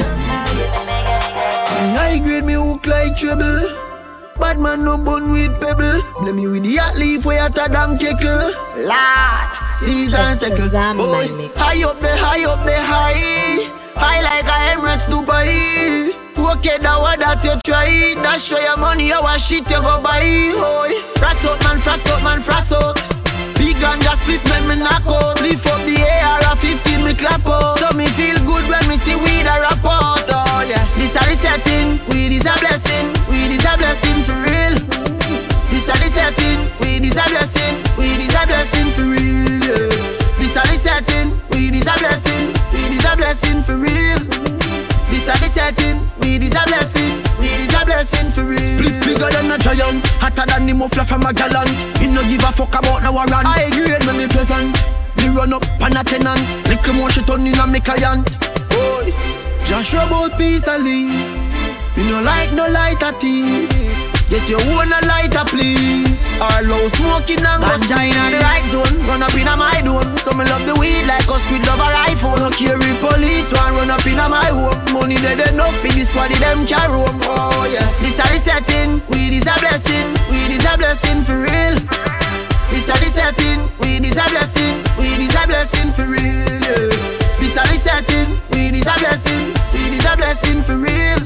Look 0.00 0.20
how 0.30 0.46
you 0.52 0.66
make 0.72 0.86
me 0.88 0.98
get 1.08 1.22
sad. 1.32 1.96
High 1.96 2.18
grade 2.18 2.44
me 2.44 2.54
hook 2.54 2.86
like 2.86 3.16
treble. 3.16 3.71
Bad 4.52 4.60
man 4.60 4.84
no 4.84 4.98
bun 4.98 5.32
with 5.32 5.58
pebble. 5.60 6.04
Blame 6.20 6.36
me 6.36 6.46
with 6.46 6.64
the 6.64 6.76
hot 6.76 6.98
leaf 6.98 7.24
where 7.24 7.42
you 7.42 7.48
damn 7.48 7.96
kickle. 7.96 8.52
Lord, 8.76 9.48
season. 9.80 10.20
Shazam, 10.36 11.00
Boy, 11.00 11.24
high 11.56 11.80
up 11.88 11.98
there, 12.00 12.14
high 12.20 12.44
up 12.44 12.60
there, 12.66 12.76
high. 12.84 13.64
High 13.96 14.20
like 14.20 14.44
a 14.44 14.76
Emirates 14.76 15.08
Dubai. 15.08 16.12
Okay, 16.36 16.76
that 16.84 17.00
what 17.00 17.18
that 17.20 17.40
you 17.40 17.56
try. 17.64 18.12
That's 18.20 18.44
show 18.44 18.60
your 18.60 18.76
money, 18.76 19.10
our 19.10 19.38
shit 19.38 19.64
you 19.70 19.80
go 19.80 20.02
buy. 20.04 20.20
Oi, 20.20 21.00
frass 21.16 21.48
out 21.48 21.56
man, 21.64 21.80
frass 21.80 22.04
out 22.12 22.20
man, 22.20 22.40
frass 22.44 22.76
out. 22.76 23.00
Big 23.56 23.80
just 23.80 24.20
split 24.20 24.44
when 24.50 24.68
me 24.68 24.76
knock 24.84 25.06
out 25.06 25.40
Lift 25.40 25.66
up 25.66 25.80
the 25.86 25.96
AR 25.96 26.56
15 26.56 27.04
me 27.04 27.14
clap 27.14 27.46
out 27.46 27.78
So 27.78 27.96
me 27.96 28.06
feel 28.06 28.36
good 28.44 28.68
when 28.68 28.84
me 28.88 28.96
see 28.96 29.16
weed 29.16 29.46
a 29.46 29.60
rap 29.64 29.84
out 29.84 30.31
Oh 30.54 30.60
yeah, 30.68 30.84
this 31.00 31.16
a 31.16 31.20
the 31.24 31.34
setting 31.34 31.96
Weed 32.12 32.32
is 32.32 32.44
a 32.44 32.52
blessing 32.60 33.08
Weed 33.24 33.56
is 33.56 33.64
a 33.64 33.72
blessing 33.80 34.20
for 34.22 34.36
real 34.36 34.76
This 35.72 35.88
a 35.88 35.96
the 35.96 36.08
setting 36.12 36.60
Weed 36.80 37.04
is 37.08 37.16
a 37.16 37.24
blessing 37.32 37.80
Weed 37.96 38.20
is 38.20 38.36
a 38.36 38.44
blessing 38.44 38.88
for 38.92 39.08
real 39.08 39.64
yeah. 39.64 39.88
This 40.36 40.56
a 40.56 40.62
the 40.68 40.76
setting 40.76 41.40
Weed 41.50 41.74
is 41.74 41.88
a 41.88 41.96
blessing 41.98 42.52
Weed 42.72 42.92
is 42.92 43.04
a 43.04 43.16
blessing 43.16 43.62
for 43.62 43.76
real 43.76 44.52
this 45.12 45.28
a 45.28 45.32
the 45.38 45.46
setting, 45.46 46.00
weed 46.20 46.42
is 46.42 46.56
a 46.56 46.64
blessing, 46.64 47.20
weed 47.38 47.60
is 47.60 47.74
a 47.76 47.84
blessing 47.84 48.30
for 48.30 48.44
real. 48.48 48.66
Split 48.66 48.96
bigger 49.04 49.28
than 49.28 49.52
a 49.52 49.58
giant, 49.58 50.00
hotter 50.18 50.48
than 50.48 50.66
the 50.66 50.72
muffler 50.72 51.04
from 51.04 51.22
a 51.28 51.34
gallon. 51.34 51.68
Me 52.00 52.08
no 52.08 52.24
give 52.24 52.40
a 52.40 52.50
fuck 52.50 52.72
about 52.74 53.04
no 53.04 53.12
run. 53.12 53.44
I 53.44 53.68
grade 53.76 54.02
when 54.08 54.16
me 54.16 54.26
pleasant, 54.26 54.72
me 55.18 55.28
run 55.28 55.52
up 55.52 55.62
on 55.84 55.94
a 55.94 56.02
tenant. 56.02 56.40
Little 56.66 56.94
more 56.94 57.10
shit 57.10 57.28
on 57.28 57.46
in 57.46 57.60
a 57.60 57.66
me 57.68 57.78
client. 57.78 58.24
Boy, 58.72 59.12
Joshua 59.72 60.04
about 60.04 60.36
peace 60.36 60.68
and 60.68 60.84
leave. 60.84 61.08
Me 61.96 62.04
no 62.04 62.20
like 62.20 62.52
no 62.52 62.68
lighter 62.68 63.08
tea. 63.16 63.64
Get 64.28 64.44
your 64.44 64.60
own 64.68 64.92
a 64.92 65.00
lighter, 65.08 65.48
please. 65.48 66.28
Or 66.36 66.60
low 66.68 66.84
smoking 66.92 67.40
and 67.40 67.56
go 67.64 67.72
shine 67.88 68.12
on 68.12 68.36
the 68.36 68.40
right 68.44 68.68
zone. 68.68 69.00
Run 69.08 69.24
up 69.24 69.32
in 69.32 69.48
a 69.48 69.56
my 69.56 69.80
dome. 69.80 70.12
So 70.20 70.36
me 70.36 70.44
love 70.44 70.68
the 70.68 70.76
weed 70.76 71.08
like 71.08 71.24
us 71.24 71.48
squid 71.48 71.64
love 71.64 71.80
a 71.80 71.88
rifle. 71.88 72.36
No 72.36 72.52
carry 72.52 72.92
police 73.00 73.48
one 73.48 73.72
run 73.72 73.88
up 73.88 74.04
in 74.04 74.20
a 74.20 74.28
my 74.28 74.52
home. 74.52 74.76
Money 74.92 75.16
dead 75.16 75.40
enough 75.40 75.72
for 75.80 75.88
this 75.88 76.12
squad 76.12 76.36
them 76.36 76.68
can 76.68 76.92
roam. 76.92 77.16
Oh 77.24 77.64
yeah, 77.72 77.88
this 78.04 78.20
a 78.20 78.28
the 78.28 78.44
setting. 78.44 79.00
Weed 79.08 79.32
is 79.32 79.48
a 79.48 79.56
blessing. 79.56 80.12
Weed 80.28 80.52
is 80.52 80.68
a 80.68 80.76
blessing 80.76 81.24
for 81.24 81.48
real. 81.48 81.80
This 82.68 82.92
a 82.92 82.96
the 83.00 83.08
setting. 83.08 83.64
Weed 83.80 84.04
is 84.04 84.20
a 84.20 84.28
blessing. 84.28 84.84
Weed 85.00 85.16
is 85.16 85.32
a 85.32 85.48
blessing 85.48 85.88
for 85.96 86.04
real. 86.04 86.60
Yeah. 86.60 86.91
This 87.52 87.60
a 87.60 87.68
the 87.68 87.76
setting. 87.76 88.40
Weed 88.52 88.74
is 88.74 88.86
a 88.86 88.98
blessing. 88.98 89.52
Weed 89.74 89.92
is 89.92 90.06
a 90.06 90.16
blessing 90.16 90.62
for 90.62 90.76
real. 90.78 91.18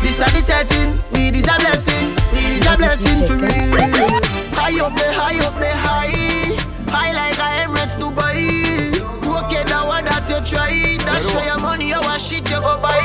This 0.00 0.16
a 0.16 0.24
the 0.32 0.40
setting, 0.40 0.96
weed 1.12 1.36
is 1.36 1.44
a 1.44 1.56
blessing, 1.60 2.16
weed 2.32 2.56
is 2.56 2.66
a 2.66 2.76
blessing 2.78 3.26
for 3.28 3.36
real. 3.36 3.52
High 4.56 4.80
up 4.80 4.96
there, 4.96 5.12
high 5.12 5.38
up 5.44 5.58
there, 5.60 5.76
high, 5.76 6.12
high 6.88 7.12
like 7.12 7.36
a 7.36 7.68
Emirates 7.68 7.96
Dubai. 8.00 8.96
Okay, 9.44 9.64
now 9.64 9.86
what 9.86 10.06
that 10.06 10.24
you 10.30 10.40
try, 10.48 10.96
that 11.04 11.20
show 11.20 11.44
your 11.44 11.58
money, 11.58 11.92
our 11.92 12.18
shit 12.18 12.48
you 12.50 12.60
go 12.60 12.80
buy. 12.80 13.00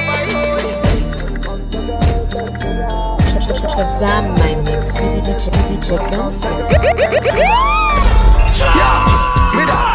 Shazam, 3.50 4.38
my 4.40 4.56
mix. 4.64 4.96
DJ, 4.96 5.52
DJ 5.68 6.00
Gunsmith. 6.10 6.70
Me 9.56 9.66
da, 9.66 9.66
do 9.66 9.66
the 9.66 9.89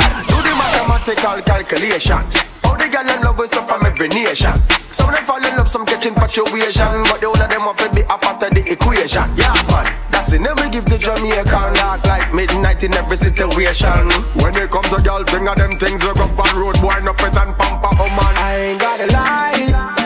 mathematical 1.15 1.43
calculation. 1.43 2.23
All 2.65 2.77
the 2.77 2.89
girl 2.89 3.05
them 3.05 3.23
love 3.23 3.41
us 3.41 3.53
up 3.55 3.69
from 3.69 3.87
every 3.87 4.09
nation. 4.09 4.53
Some 4.91 5.09
of 5.09 5.15
them 5.15 5.25
fall 5.25 5.45
in 5.45 5.57
love, 5.57 5.69
some 5.69 5.87
catch 5.87 6.07
infatuation, 6.07 7.03
but 7.11 7.21
the 7.21 7.27
whole 7.27 7.43
of 7.43 7.51
them 7.51 7.65
want 7.65 7.79
to 7.79 7.91
be 7.93 8.03
a 8.03 8.17
part 8.19 8.43
of 8.43 8.51
the 8.51 8.63
equation. 8.71 9.27
Yeah, 9.37 9.55
man, 9.71 9.87
that's 10.11 10.33
it. 10.33 10.41
Never 10.41 10.69
give 10.71 10.87
the 10.87 10.99
Jamaican 10.99 11.77
act 11.79 12.07
like 12.07 12.33
midnight 12.33 12.83
in 12.83 12.95
every 12.95 13.17
situation. 13.17 14.09
When 14.41 14.55
it 14.57 14.71
comes 14.71 14.89
to 14.91 15.03
girl 15.03 15.23
thing 15.25 15.49
of 15.49 15.57
them 15.57 15.73
things, 15.73 16.03
we 16.03 16.13
go 16.15 16.25
on 16.25 16.53
road, 16.57 16.81
boy, 16.81 16.99
no 17.03 17.13
pet 17.15 17.37
and 17.37 17.55
pamper, 17.59 17.91
oh 17.91 18.11
man. 18.15 18.35
I 18.39 18.75
ain't 18.75 18.81
gotta 18.81 19.07
lie. 19.13 20.05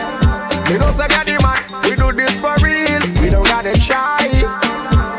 Me 0.69 0.77
know 0.77 0.91
say 0.93 1.07
the 1.07 1.37
man, 1.41 1.61
we 1.83 1.95
do 1.95 2.11
this 2.13 2.39
for 2.39 2.55
real. 2.61 3.01
We 3.21 3.29
don't 3.29 3.45
gotta 3.45 3.73
try. 3.79 4.25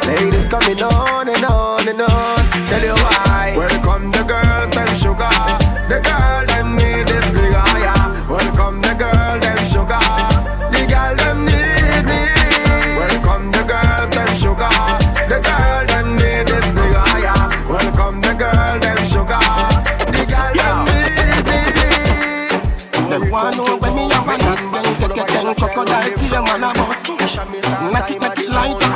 Ladies 0.07 0.49
coming 0.49 0.83
on 0.83 1.29
and 1.29 1.45
on 1.45 1.89
and 1.89 2.01
on. 2.01 2.39
Tell 2.69 2.83
you 2.83 2.95
why. 2.95 3.55
Welcome 3.57 4.11
the 4.11 4.23
girls, 4.25 4.71
them 4.71 4.95
sugar. 4.97 5.40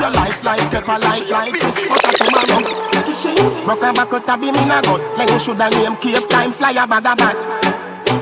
Your 0.05 0.13
life 0.13 0.45
like 0.45 0.71
pepper 0.71 0.99
like 1.01 1.31
like 1.31 1.53
this 1.55 1.89
But 1.89 2.05
a 2.05 2.13
tomorrow 2.21 3.65
Rock 3.65 3.83
and 3.83 3.97
back 3.97 4.13
out 4.13 4.29
a 4.29 4.37
beam 4.37 4.55
in 4.55 4.71
a 4.71 4.83
gut 4.83 5.01
Then 5.17 5.39
shoulda 5.41 5.71
name 5.71 5.97
cave 5.97 6.29
time 6.29 6.53
fly 6.53 6.73
a 6.73 6.87
bag 6.87 7.07
a 7.07 7.17
bat 7.17 7.41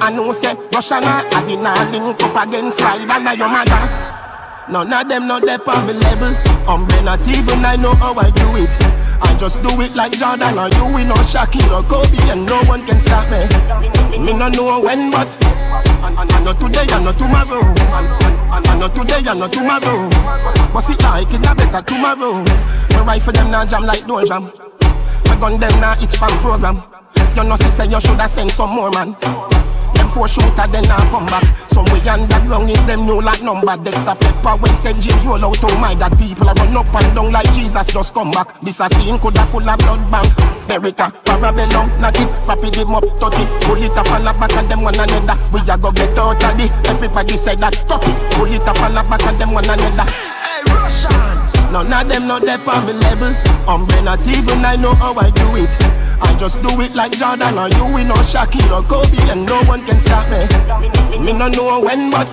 I 0.01 0.11
know 0.11 0.31
say 0.31 0.55
Russian 0.73 1.03
a 1.03 1.27
I 1.27 1.45
did 1.47 1.59
not 1.59 1.91
link 1.91 2.23
up 2.23 2.47
against 2.47 2.79
slide 2.79 3.11
and 3.11 3.39
your 3.39 3.49
mother 3.49 3.83
None 4.71 4.93
of 4.93 5.09
them 5.09 5.27
not 5.27 5.43
there 5.43 5.59
on 5.69 5.87
me 5.89 5.93
level. 5.93 6.33
Umbre 6.71 7.03
not 7.03 7.27
even 7.27 7.65
I 7.65 7.75
know 7.75 7.95
how 7.97 8.15
I 8.15 8.31
do 8.31 8.47
it. 8.55 8.71
I 9.21 9.37
just 9.37 9.61
do 9.61 9.81
it 9.81 9.97
like 9.97 10.13
Jordan 10.13 10.57
or 10.57 10.69
you, 10.69 10.95
we 10.95 11.03
know 11.03 11.19
Shaquille 11.27 11.73
or 11.75 11.83
Kobe, 11.83 12.31
and 12.31 12.47
no 12.47 12.63
one 12.65 12.87
can 12.87 12.99
stop 13.01 13.29
me. 13.29 14.19
Me 14.19 14.33
no 14.33 14.49
know 14.49 14.81
when, 14.81 15.11
but 15.11 15.29
and, 16.03 16.45
not 16.45 16.59
today 16.59 16.87
and 16.93 17.05
not 17.05 17.19
tomorrow. 17.19 17.63
And, 18.53 18.81
not 18.81 18.95
today 18.95 19.23
and 19.27 19.39
not 19.39 19.53
tomorrow. 19.53 20.09
But 20.73 20.81
see 20.81 20.95
like 20.97 21.33
it 21.33 21.47
a 21.47 21.55
better 21.55 21.83
tomorrow. 21.83 22.43
Me 22.43 22.97
rifle 23.07 23.33
them 23.33 23.51
now 23.51 23.65
jam 23.65 23.85
like 23.85 24.07
door 24.07 24.25
jam. 24.25 24.53
My 25.27 25.37
gun 25.37 25.61
them 25.61 25.81
now 25.81 25.97
it's 26.01 26.17
fan 26.17 26.31
program. 26.41 26.83
You 27.37 27.45
know 27.45 27.57
say 27.57 27.71
say 27.71 27.87
you 27.87 28.01
shoulda 28.01 28.29
send 28.29 28.51
some 28.51 28.71
more 28.71 28.91
man. 28.91 29.17
Four 30.13 30.29
shooter, 30.29 30.69
then 30.69 30.85
I 30.93 31.09
come 31.09 31.25
back. 31.25 31.45
Some 31.69 31.87
way 31.87 32.05
underground 32.05 32.69
is 32.69 32.85
them 32.85 33.07
new 33.07 33.23
like 33.23 33.43
number. 33.43 33.77
Dexter 33.79 34.15
Pepper 34.15 34.57
when 34.61 34.77
St. 34.77 35.01
James 35.01 35.25
roll 35.25 35.43
out. 35.43 35.57
Oh 35.65 35.79
my 35.79 35.95
God, 35.95 36.19
people 36.19 36.49
are 36.51 36.55
run 36.55 36.77
up 36.77 36.95
and 36.95 37.17
down 37.17 37.33
like 37.33 37.51
Jesus 37.55 37.87
just 37.87 38.13
come 38.13 38.31
back. 38.31 38.61
This 38.61 38.81
a 38.81 38.91
scene 38.91 39.19
coulda 39.19 39.47
full 39.47 39.67
of 39.67 39.79
blood 39.79 40.11
bank. 40.11 40.29
Beretta, 40.69 41.09
Parabellum, 41.25 41.89
knock 41.99 42.21
it, 42.21 42.29
papi 42.45 42.71
them 42.71 42.95
up, 42.95 43.05
touch 43.17 43.41
it. 43.41 43.49
Pull 43.65 43.83
it 43.83 43.97
up 43.97 44.07
and 44.13 44.25
back 44.25 44.53
and 44.53 44.67
them 44.69 44.83
one 44.83 45.01
another. 45.01 45.37
We 45.49 45.61
a 45.65 45.79
go 45.79 45.91
get 45.91 46.19
out 46.19 46.45
of 46.45 46.61
it. 46.61 46.73
Everybody 46.87 47.37
say 47.39 47.57
that, 47.57 47.73
touch 47.89 48.07
it. 48.07 48.33
Pull 48.37 48.53
it 48.53 48.63
up 48.69 48.79
and 48.81 48.95
back 48.95 49.25
and 49.25 49.37
them 49.37 49.55
one 49.55 49.65
another. 49.65 50.05
Hey, 50.13 50.61
Russians. 50.69 51.55
None 51.73 51.91
of 51.91 52.07
them 52.07 52.27
not 52.27 52.43
there 52.43 52.61
on 52.69 52.85
me 52.85 52.93
level. 52.93 53.33
I'm 53.67 54.05
not 54.05 54.21
even 54.29 54.63
I 54.63 54.77
know 54.77 54.95
how 54.95 55.15
I 55.15 55.31
do 55.31 55.57
it. 55.57 56.02
I 56.23 56.37
just 56.39 56.63
do 56.63 56.81
it 56.81 56.95
like 56.95 57.13
Jordan 57.13 57.59
or 57.59 57.69
you, 57.69 57.85
we 57.95 58.05
know 58.05 58.15
Shaquille 58.23 58.71
or 58.73 58.83
Kobe, 58.87 59.19
and 59.31 59.47
no 59.47 59.63
one 59.65 59.85
can 59.85 59.99
stop 59.99 60.27
me. 60.31 60.47
Me 61.19 61.33
no 61.33 61.49
know 61.49 61.81
when, 61.81 62.11
but 62.11 62.29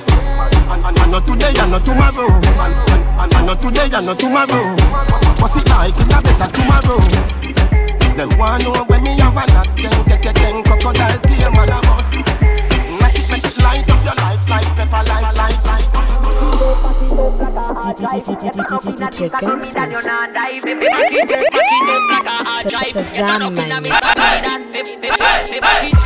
I 0.69 1.07
know 1.09 1.19
today, 1.19 1.53
I 1.57 1.67
know 1.67 1.79
tomorrow. 1.79 2.29
I 3.19 3.45
know 3.45 3.55
today, 3.55 3.89
I 3.91 4.01
know 4.01 4.15
tomorrow. 4.15 4.75
What's 5.41 5.55
it 5.55 5.67
like? 5.69 5.93
It's 5.97 6.13
a 6.13 6.21
better 6.21 6.49
tomorrow. 6.53 6.99
Them 8.15 8.29
want 8.37 8.63
know 8.63 8.83
when 8.87 9.03
me 9.03 9.17
have 9.19 9.37
a 9.37 9.45
knock, 9.53 9.67
then 9.77 9.91
take 10.05 10.25
a 10.25 10.33
ten 10.33 10.63
crocodile 10.63 11.19
tear 11.23 11.51
man 11.51 11.69
a 11.69 11.81
bus. 11.81 12.11
Make 12.13 13.19
it, 13.19 13.29
make 13.31 13.45
it 13.45 13.57
light 13.63 13.89
up 13.89 14.03
your 14.05 14.15
life 14.15 14.47
like 14.47 14.65
pepper, 14.75 15.03
like, 15.07 15.35
like, 15.35 15.65
like. 15.65 15.89
Shazam 22.63 23.57
Him 25.81 25.98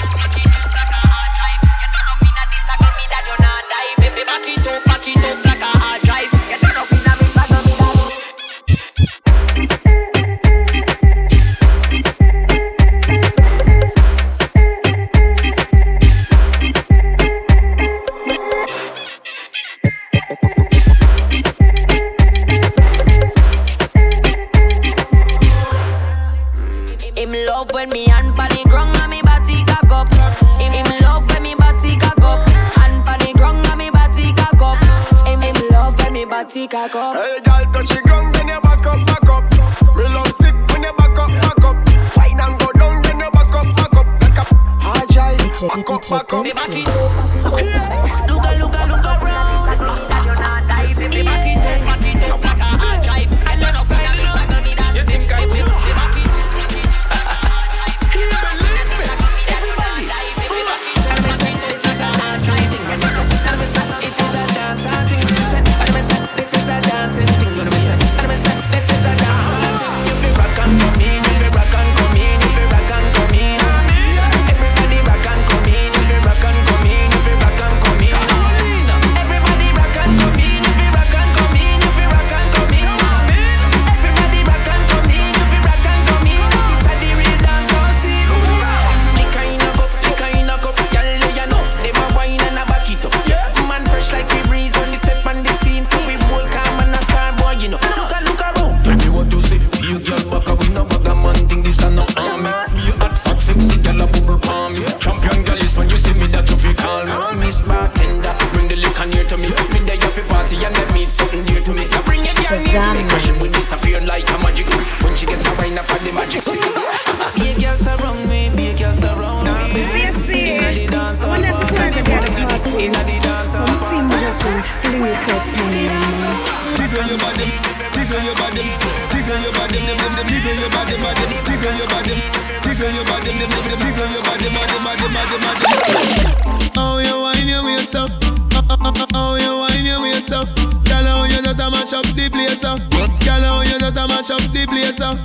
a 141.64 141.72
mash 141.72 141.94
up 141.94 142.04
the 142.16 142.28
place 142.30 142.64
up. 142.64 142.80
Girl, 142.92 143.44
how 143.44 143.62
you 143.64 143.80
just 143.80 143.96
a 143.96 144.08
mash 144.08 144.32
up 144.32 144.44
the 144.52 144.68
place 144.68 145.00
up. 145.00 145.16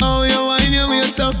Oh, 0.00 0.22
you 0.28 0.36
wine 0.44 0.72
your 0.72 0.88
waist 0.88 1.20
up, 1.20 1.34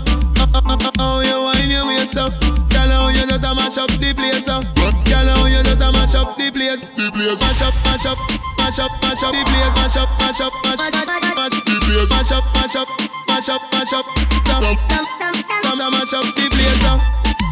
oh, 0.98 1.20
you 1.20 1.36
wine 1.44 1.70
your 1.70 1.84
waist 1.86 2.16
up. 2.16 2.32
Girl, 2.72 2.88
how 2.88 3.08
you 3.08 3.26
just 3.28 3.44
a 3.44 3.52
mash 3.54 3.76
up 3.76 3.90
the 4.00 4.14
place 4.16 4.48
up. 4.48 4.64
Girl, 5.04 5.28
how 5.28 5.44
you 5.46 5.60
just 5.62 5.82
a 5.82 5.92
mash 5.92 6.14
up 6.14 6.36
the 6.36 6.48
place. 6.50 6.86
Mash 6.96 7.60
up, 7.60 7.74
mash 7.84 8.06
up, 8.08 8.18
mash 8.56 8.78
up, 8.80 8.92
mash 9.02 9.22
up 9.22 9.32
the 9.32 9.42
place. 9.44 9.76
Mash 9.76 9.96
up, 9.96 10.08
mash 10.16 10.40
up, 10.40 10.52
mash 10.64 10.80
up, 10.80 10.92
mash 10.96 11.36
mash 11.36 11.56
the 11.68 11.76
place. 11.84 12.08
Mash 12.08 12.32
up, 12.32 12.44
mash 12.56 12.76
up, 12.76 12.88
mash 13.28 13.48
up, 13.48 13.62
mash 13.72 13.92
up. 13.92 14.04
Tam 14.48 14.64
tam 14.88 15.34
tam. 15.44 15.76
Tam 15.76 15.92
mash 15.92 16.14
up 16.16 16.24
the 16.32 16.44
place. 16.48 16.84
uh. 16.88 17.47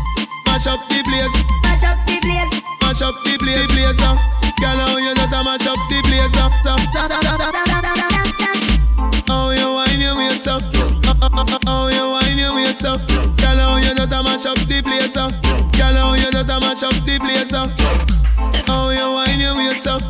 Mash 0.57 0.73
up 0.73 0.89
the 0.89 1.05
place. 1.05 1.37
Mash 1.69 1.85
up 1.85 2.01
the 2.09 2.17
place. 2.25 2.49
Mash 2.81 3.03
up 3.05 3.13
the 3.29 3.37
place, 3.37 3.69
place. 3.77 4.01
uh. 4.01 4.17
Girl, 4.57 4.81
how 4.89 4.97
you 4.97 5.13
just 5.13 5.37
a 5.37 5.45
mash 5.45 5.69
up 5.69 5.77
the 5.93 6.01
place. 6.09 6.33
uh. 6.33 6.49
Tam 6.65 6.81
tam 6.97 7.13
tam 7.13 7.37
tam. 7.37 8.57
Oh, 9.29 9.53
you 9.53 9.69
wine 9.77 10.01
your 10.01 10.17
waist 10.17 10.49
up. 10.49 10.65
Oh, 11.69 11.93
you 11.93 12.09
wine 12.09 12.41
your 12.41 12.57
waist 12.57 12.89
up. 12.89 13.05
Girl, 13.37 13.53
how 13.53 13.77
you 13.77 13.93
just 14.01 14.17
a 14.17 14.25
mash 14.25 14.47
up 14.49 14.57
the 14.65 14.81
place 14.81 15.21
up. 15.21 15.37
Uh. 15.45 15.61
Girl, 15.77 15.93
how 15.93 16.15
you 16.17 16.33
just 16.33 16.49
a 16.49 16.57
mash 16.57 16.83
up 16.83 16.97
the 17.05 17.21
place 17.21 17.53
up. 17.53 17.69
Oh, 18.65 18.89
you 18.97 19.13
wine 19.13 19.37
your 19.37 19.61
waist 19.61 19.85
up. 19.85 20.01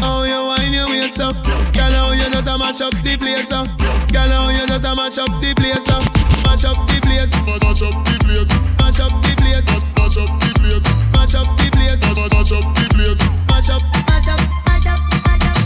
Oh, 0.00 0.24
you 0.24 0.40
wine 0.48 0.72
your 0.72 0.88
waist 0.88 1.20
up. 1.20 1.36
Girl, 1.76 1.92
how 1.92 2.16
you 2.16 2.24
just 2.32 2.48
a 2.48 2.56
mash 2.56 2.80
up 2.80 2.96
the 3.04 3.20
place 3.20 3.52
up. 3.52 3.68
Girl, 4.08 4.32
how 4.32 4.48
you 4.48 4.64
just 4.64 4.88
a 4.88 4.96
mash 4.96 5.20
up 5.20 5.28
the 5.44 5.52
place 5.60 5.92
up. 5.92 6.31
Mash 6.44 6.64
up 6.64 6.76
the 6.88 6.98
place. 7.02 7.32
Mash 7.46 7.82
up 7.82 7.94
the 8.04 8.16
place. 8.24 8.52
Mash 8.78 9.00
up 9.00 9.12
the 9.22 9.32
place. 9.40 9.66
Mash 9.96 10.16
up 10.16 10.30
the 10.40 10.50
place. 10.58 10.86
Mash 11.14 11.34
up 11.34 11.46
the 11.58 11.66
place. 11.72 12.02
Mash 12.02 12.52
up 12.52 12.64
the 12.74 12.86
place. 12.94 13.22
Mash 13.48 13.70
up. 13.70 13.82
Mash 14.08 14.28
up, 14.28 14.40
mash 14.66 14.86
up, 14.86 15.00
mash 15.24 15.46
up. 15.46 15.58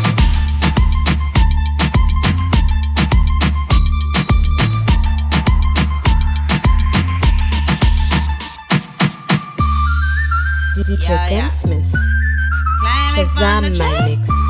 DJ 10.77 11.09
Yeah, 11.09 11.31
yeah. 11.31 11.49
Smith. 11.49 11.93
Climb 12.81 13.15
Shazam 13.15 13.79
my 13.79 14.17
mix. 14.17 14.46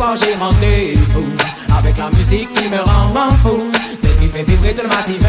soir 0.00 0.16
j'ai 0.16 0.34
rendez-vous 0.34 1.26
Avec 1.78 1.96
la 1.98 2.08
musique 2.10 2.52
qui 2.54 2.68
me 2.70 2.78
rend 2.78 3.30
fou 3.42 3.70
C'est 4.00 4.18
qui 4.18 4.28
fait 4.28 4.44
vibrer 4.50 4.74
tout 4.74 4.82
le 4.82 4.88
massive 4.88 5.26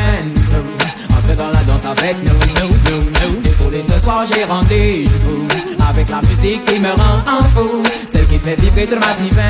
Entrez 1.09 1.35
dans 1.35 1.51
la 1.51 1.63
danse 1.63 1.85
avec 1.85 2.15
nous, 2.23 2.39
nous, 2.57 2.73
nous, 2.87 3.03
nous 3.03 3.41
Désolé 3.41 3.83
ce 3.83 3.99
soir 3.99 4.23
j'ai 4.25 4.45
rendez-vous 4.45 5.47
Avec 5.89 6.07
la 6.09 6.21
musique 6.21 6.63
qui 6.65 6.79
me 6.79 6.89
rend 6.89 7.43
fou 7.53 7.83
Celle 8.11 8.25
qui 8.27 8.39
fait 8.39 8.55
vibrer 8.61 8.85
tout 8.85 8.95
le 8.95 9.01
massive 9.01 9.41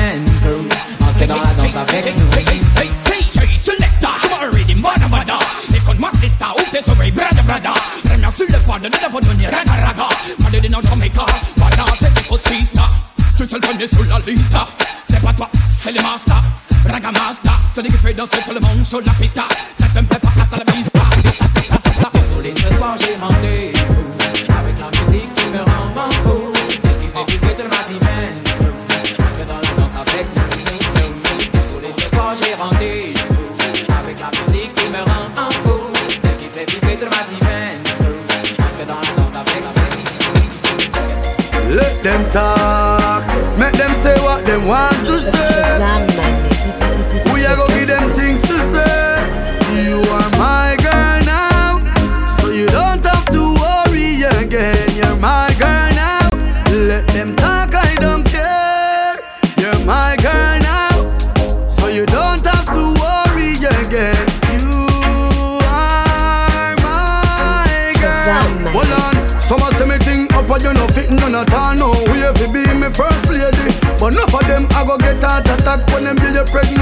Entrez 1.00 1.26
dans 1.26 1.36
la 1.36 1.52
danse 1.56 1.76
avec 1.76 2.04
nous 2.16 2.38
Hey, 2.38 2.44
hey, 2.48 2.90
hey, 3.12 3.42
hey, 3.42 3.58
selecta, 3.58 4.10
je 4.22 4.28
m'en 4.28 4.50
ready, 4.52 4.74
mada, 4.74 5.08
mada 5.08 5.38
Écoute-moi, 5.72 6.10
sister, 6.20 6.46
ouvre 6.58 6.70
tes 6.72 6.90
oreilles, 6.90 7.12
brada, 7.12 7.42
brada 7.42 7.74
Remets 8.10 8.34
sur 8.34 8.46
le 8.48 8.58
fond, 8.58 8.74
ne 8.82 8.88
devons 8.88 9.20
donner 9.20 9.46
rien 9.46 9.64
à 9.66 9.86
raga 9.86 10.08
Madé 10.40 10.60
de 10.60 10.68
notre 10.68 10.96
méca, 10.96 11.26
voilà, 11.56 11.84
c'est 12.00 12.20
écoute, 12.20 12.40
sister 12.48 13.11
tu 13.36 13.42
es 13.42 13.46
le 13.46 13.60
premier 13.60 13.88
sur 13.88 14.04
la 14.04 14.18
liste. 14.20 14.56
C'est 15.08 15.20
pas 15.22 15.32
toi, 15.32 15.48
c'est 15.78 15.92
les 15.92 16.00
masters 16.00 16.42
Ragamasta, 16.88 17.52
celui 17.74 17.88
qui 17.90 17.96
fait 17.98 18.14
danser 18.14 18.38
tout 18.46 18.54
le 18.54 18.60
monde 18.60 18.86
sur 18.86 19.00
la 19.00 19.12
pista 19.12 19.42
Ça 19.78 19.86
te 19.86 19.98
me 20.00 20.06
fait 20.06 20.18
pas 20.18 20.28
hasta 20.40 20.56
la 20.56 20.72
vista 20.72 21.00
Désolé 22.14 22.54
ce 22.56 22.74
soir 22.76 22.94
j'ai 22.98 23.16
menté 23.18 23.72
Avec 24.58 24.76
la 24.80 24.88
musique 24.98 25.34
qui 25.34 25.44
me 25.46 25.58
rend 25.58 25.86
m'en 25.94 26.10
fou. 26.22 26.52
C'est 26.82 26.96
qui 27.00 27.08
fait 27.08 27.32
vibrer 27.32 27.54
toute 27.54 27.70
ma 27.70 27.82
semaine. 27.84 28.34
Après 29.18 29.44
dans 29.46 29.60
la 29.62 29.70
danse 29.76 29.96
avec 30.00 30.26
nous 30.34 30.48
Désolé 31.52 31.90
ce 31.96 32.16
soir 32.16 32.34
j'ai 32.36 32.54
renté 32.54 33.14
Avec 34.00 34.18
la 34.18 34.30
musique 34.38 34.74
qui 34.74 34.86
me 34.88 34.98
rend 34.98 35.26
en 35.36 35.50
fou. 35.50 35.78
C'est 36.20 36.36
qui 36.38 36.48
fait 36.52 36.66
vibrer 36.70 36.96
toute 36.96 37.10
ma 37.10 37.22
semaine. 37.24 37.78
Après 38.58 38.86
dans 38.86 39.00
la 39.00 39.12
danse 39.16 39.36
avec 39.36 39.62
nous 41.68 41.76
Le 41.76 41.84
I 74.82 74.84
go 74.84 74.98
get 74.98 75.22
out 75.22 75.46
attack 75.46 75.78
when 75.94 76.02
them 76.02 76.16
build 76.16 76.34
you 76.34 76.42
pregnant 76.50 76.81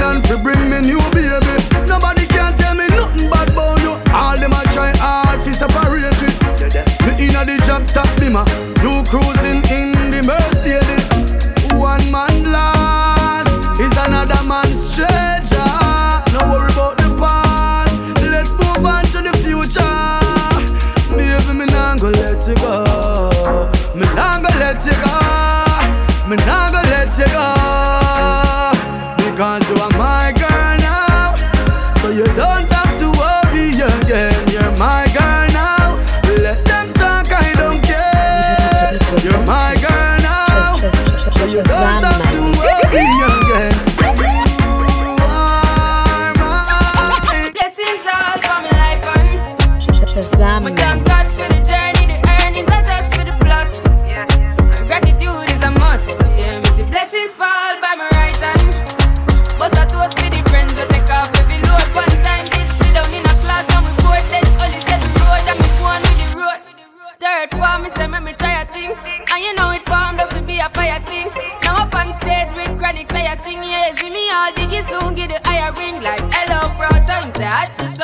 I 77.61 77.67
just 77.77 78.00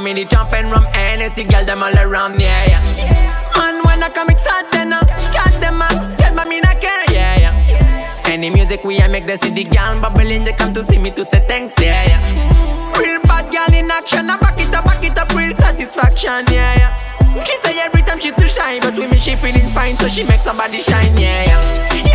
Cause 0.00 0.06
me 0.06 0.14
the 0.14 0.24
jumping 0.24 0.70
from 0.70 0.86
energy, 0.94 1.44
girl, 1.44 1.62
them 1.62 1.82
all 1.82 1.94
around, 1.98 2.40
yeah, 2.40 2.64
yeah. 2.64 3.52
Man 3.54 3.84
when 3.84 4.02
I 4.02 4.08
come 4.08 4.30
excited, 4.30 4.72
then 4.72 4.94
I 4.94 5.00
chat 5.30 5.60
them 5.60 5.82
up, 5.82 5.92
chat 6.18 6.34
but 6.34 6.48
me 6.48 6.58
not 6.58 6.80
care, 6.80 7.04
yeah, 7.12 7.36
yeah. 7.36 8.22
Any 8.24 8.48
music 8.48 8.82
we 8.82 8.98
I 8.98 9.08
make 9.08 9.26
the 9.26 9.36
city 9.36 9.64
girl 9.64 10.00
bubbling, 10.00 10.44
they 10.44 10.54
come 10.54 10.72
to 10.72 10.82
see 10.82 10.96
me 10.96 11.10
to 11.10 11.22
say 11.22 11.40
thanks, 11.40 11.74
yeah, 11.78 12.06
yeah. 12.06 12.98
Real 12.98 13.20
bad 13.24 13.52
girl 13.52 13.78
in 13.78 13.90
action, 13.90 14.30
I 14.30 14.38
back 14.38 14.58
it 14.58 14.72
up, 14.72 14.86
back 14.86 15.04
it 15.04 15.18
up, 15.18 15.34
real 15.34 15.54
satisfaction, 15.56 16.46
yeah, 16.50 16.78
yeah. 16.80 17.44
She 17.44 17.56
say 17.56 17.78
every 17.80 18.00
time 18.00 18.20
she's 18.20 18.34
too 18.34 18.48
shy, 18.48 18.80
but 18.80 18.96
with 18.96 19.10
me 19.10 19.18
she 19.18 19.36
feeling 19.36 19.68
fine, 19.72 19.98
so 19.98 20.08
she 20.08 20.24
make 20.24 20.40
somebody 20.40 20.80
shine, 20.80 21.14
yeah, 21.18 21.44
yeah. 21.44 22.09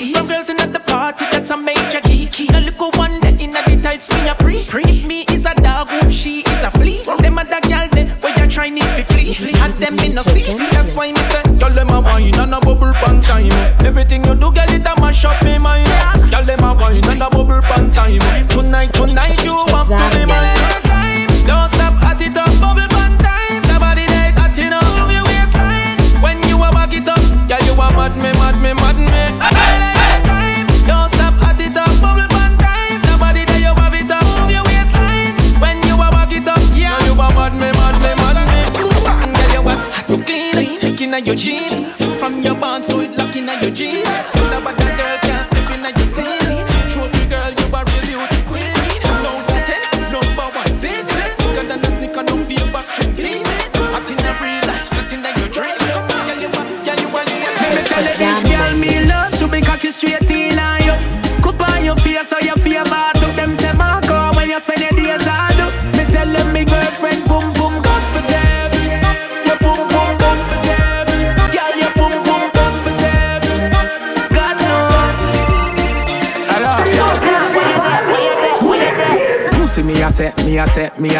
disease. 0.00 0.28
Girls 0.28 0.48
in 0.48 0.60
at 0.60 0.72
the 0.72 0.80
party, 0.80 1.26
that's 1.30 1.50
a 1.50 1.56
major 1.56 2.00
key. 2.00 2.26
key. 2.28 2.48
Now 2.50 2.60
look 2.60 2.76
who 2.76 2.90
one 2.98 3.20
day 3.20 3.36
in 3.38 3.50
the 3.50 3.80
tights, 3.82 4.10
me 4.12 4.28
a 4.28 4.34
pre. 4.34 4.64
pre. 4.64 4.82
If 4.84 5.04
me 5.04 5.24
is 5.30 5.46
a 5.46 5.54
dog, 5.54 5.88
who 5.88 6.10
she 6.10 6.40
is 6.40 6.64
a 6.64 6.70
flea. 6.70 7.02
From 7.04 7.18
them 7.18 7.38
other 7.38 7.60
gal, 7.68 7.88
they 7.92 8.06
where 8.22 8.36
you 8.38 8.48
try 8.48 8.68
need 8.68 8.90
to 8.96 9.04
flee. 9.04 9.36
And 9.60 9.74
them 9.74 9.96
me 9.96 10.12
no 10.12 10.22
see, 10.22 10.46
see 10.46 10.66
that's 10.70 10.96
why 10.96 11.12
me 11.12 11.22
say, 11.30 11.42
girl 11.58 11.72
them 11.72 11.90
a 11.90 12.00
wine 12.00 12.38
and 12.38 12.54
a 12.54 12.60
bubble 12.60 12.92
pan 12.92 13.20
time. 13.20 13.52
Everything 13.84 14.24
you 14.24 14.34
do, 14.34 14.50
girl 14.52 14.70
it 14.70 14.86
a 14.86 14.94
mash 15.00 15.24
up 15.24 15.42
me 15.44 15.58
mind. 15.58 15.88
Girl 16.30 16.44
them 16.44 16.64
a 16.64 16.74
wine 16.74 17.04
and 17.08 17.22
a 17.22 17.30
bubble 17.30 17.60
pan 17.62 17.90
time. 17.90 18.20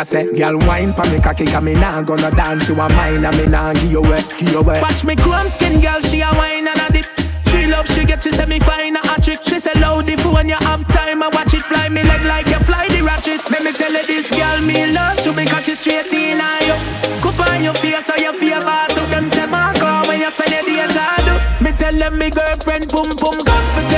I 0.01 0.03
say, 0.03 0.33
girl, 0.33 0.57
wine 0.65 0.95
for 0.95 1.05
me 1.13 1.21
cocky, 1.21 1.45
cause 1.45 1.63
me 1.63 1.75
nah 1.75 2.01
gonna 2.01 2.31
dance 2.31 2.71
you 2.71 2.75
a 2.81 2.89
mine, 2.89 3.23
and 3.23 3.37
me 3.37 3.45
nah 3.45 3.75
give 3.75 3.93
you 3.93 4.01
wet, 4.01 4.25
give 4.39 4.49
you 4.49 4.63
wet. 4.63 4.81
Watch 4.81 5.05
me 5.05 5.15
chrome 5.15 5.47
skin, 5.49 5.79
girl, 5.79 6.01
she 6.01 6.23
a 6.23 6.31
wine 6.41 6.67
and 6.67 6.81
a 6.81 6.89
dip. 6.89 7.05
She 7.53 7.67
love, 7.67 7.87
she 7.87 8.07
get, 8.07 8.23
she 8.23 8.31
say 8.31 8.47
me 8.47 8.61
fine 8.61 8.97
a 8.97 9.03
trick. 9.21 9.41
She 9.45 9.61
say 9.61 9.79
loud 9.79 10.09
if 10.09 10.25
when 10.25 10.49
you 10.49 10.57
have 10.65 10.89
time, 10.89 11.23
I 11.23 11.29
watch 11.29 11.53
it 11.53 11.61
fly 11.69 11.91
me 11.91 12.03
leg 12.03 12.25
like 12.25 12.47
you 12.47 12.61
fly 12.65 12.89
the 12.89 13.03
ratchet. 13.05 13.45
Let 13.51 13.63
me 13.63 13.73
tell 13.73 13.93
you 13.93 14.07
this, 14.07 14.31
girl, 14.31 14.63
me 14.65 14.91
love, 14.91 15.21
she 15.21 15.37
be 15.37 15.45
cocky 15.45 15.75
straight 15.75 16.09
in 16.15 16.41
on 16.41 16.65
you. 16.65 16.77
Cup 17.21 17.37
on 17.53 17.63
your 17.63 17.75
face, 17.75 18.07
so 18.07 18.17
you 18.17 18.33
feel 18.33 18.61
bad 18.65 18.89
to 18.97 19.05
them, 19.13 19.29
say, 19.29 19.45
Marco, 19.45 20.09
when 20.09 20.19
you 20.19 20.31
spend 20.31 20.49
your 20.49 20.63
days, 20.65 20.97
I 20.97 21.21
do. 21.29 21.35
Me 21.63 21.77
tell 21.77 21.93
them 21.93 22.17
me 22.17 22.31
girlfriend, 22.31 22.89
boom, 22.89 23.13
boom, 23.21 23.37
comfort. 23.45 23.90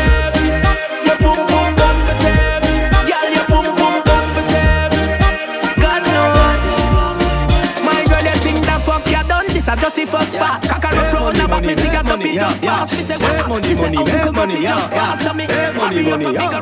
Done? 9.77 9.83
Just 9.83 9.97
the 9.97 10.07
first 10.07 10.35
part. 10.37 10.63
Cock 10.63 10.85
and 10.85 11.15
roll 11.15 11.33
now, 11.33 11.49
but 11.49 11.63
me 11.65 11.75
see 11.75 11.89
got 11.89 12.05
money, 12.05 12.35
yeah, 12.35 12.53
yeah. 12.63 12.87
Make 13.19 13.49
money, 13.49 13.75
money, 13.75 14.05
make 14.05 14.33
money, 14.33 14.63
yeah, 14.63 14.91
yeah. 14.93 15.33
Make 15.35 15.77
money, 15.77 16.03
money, 16.03 16.25
mm. 16.27 16.35
yeah. 16.35 16.61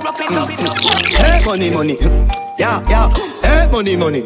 Make 1.23 1.47
money, 1.47 1.71
money, 1.71 1.97
mm. 1.97 2.59
yeah, 2.59 2.83
yeah. 2.89 3.09
Make 3.43 3.73
money, 3.73 3.97
money, 3.97 4.21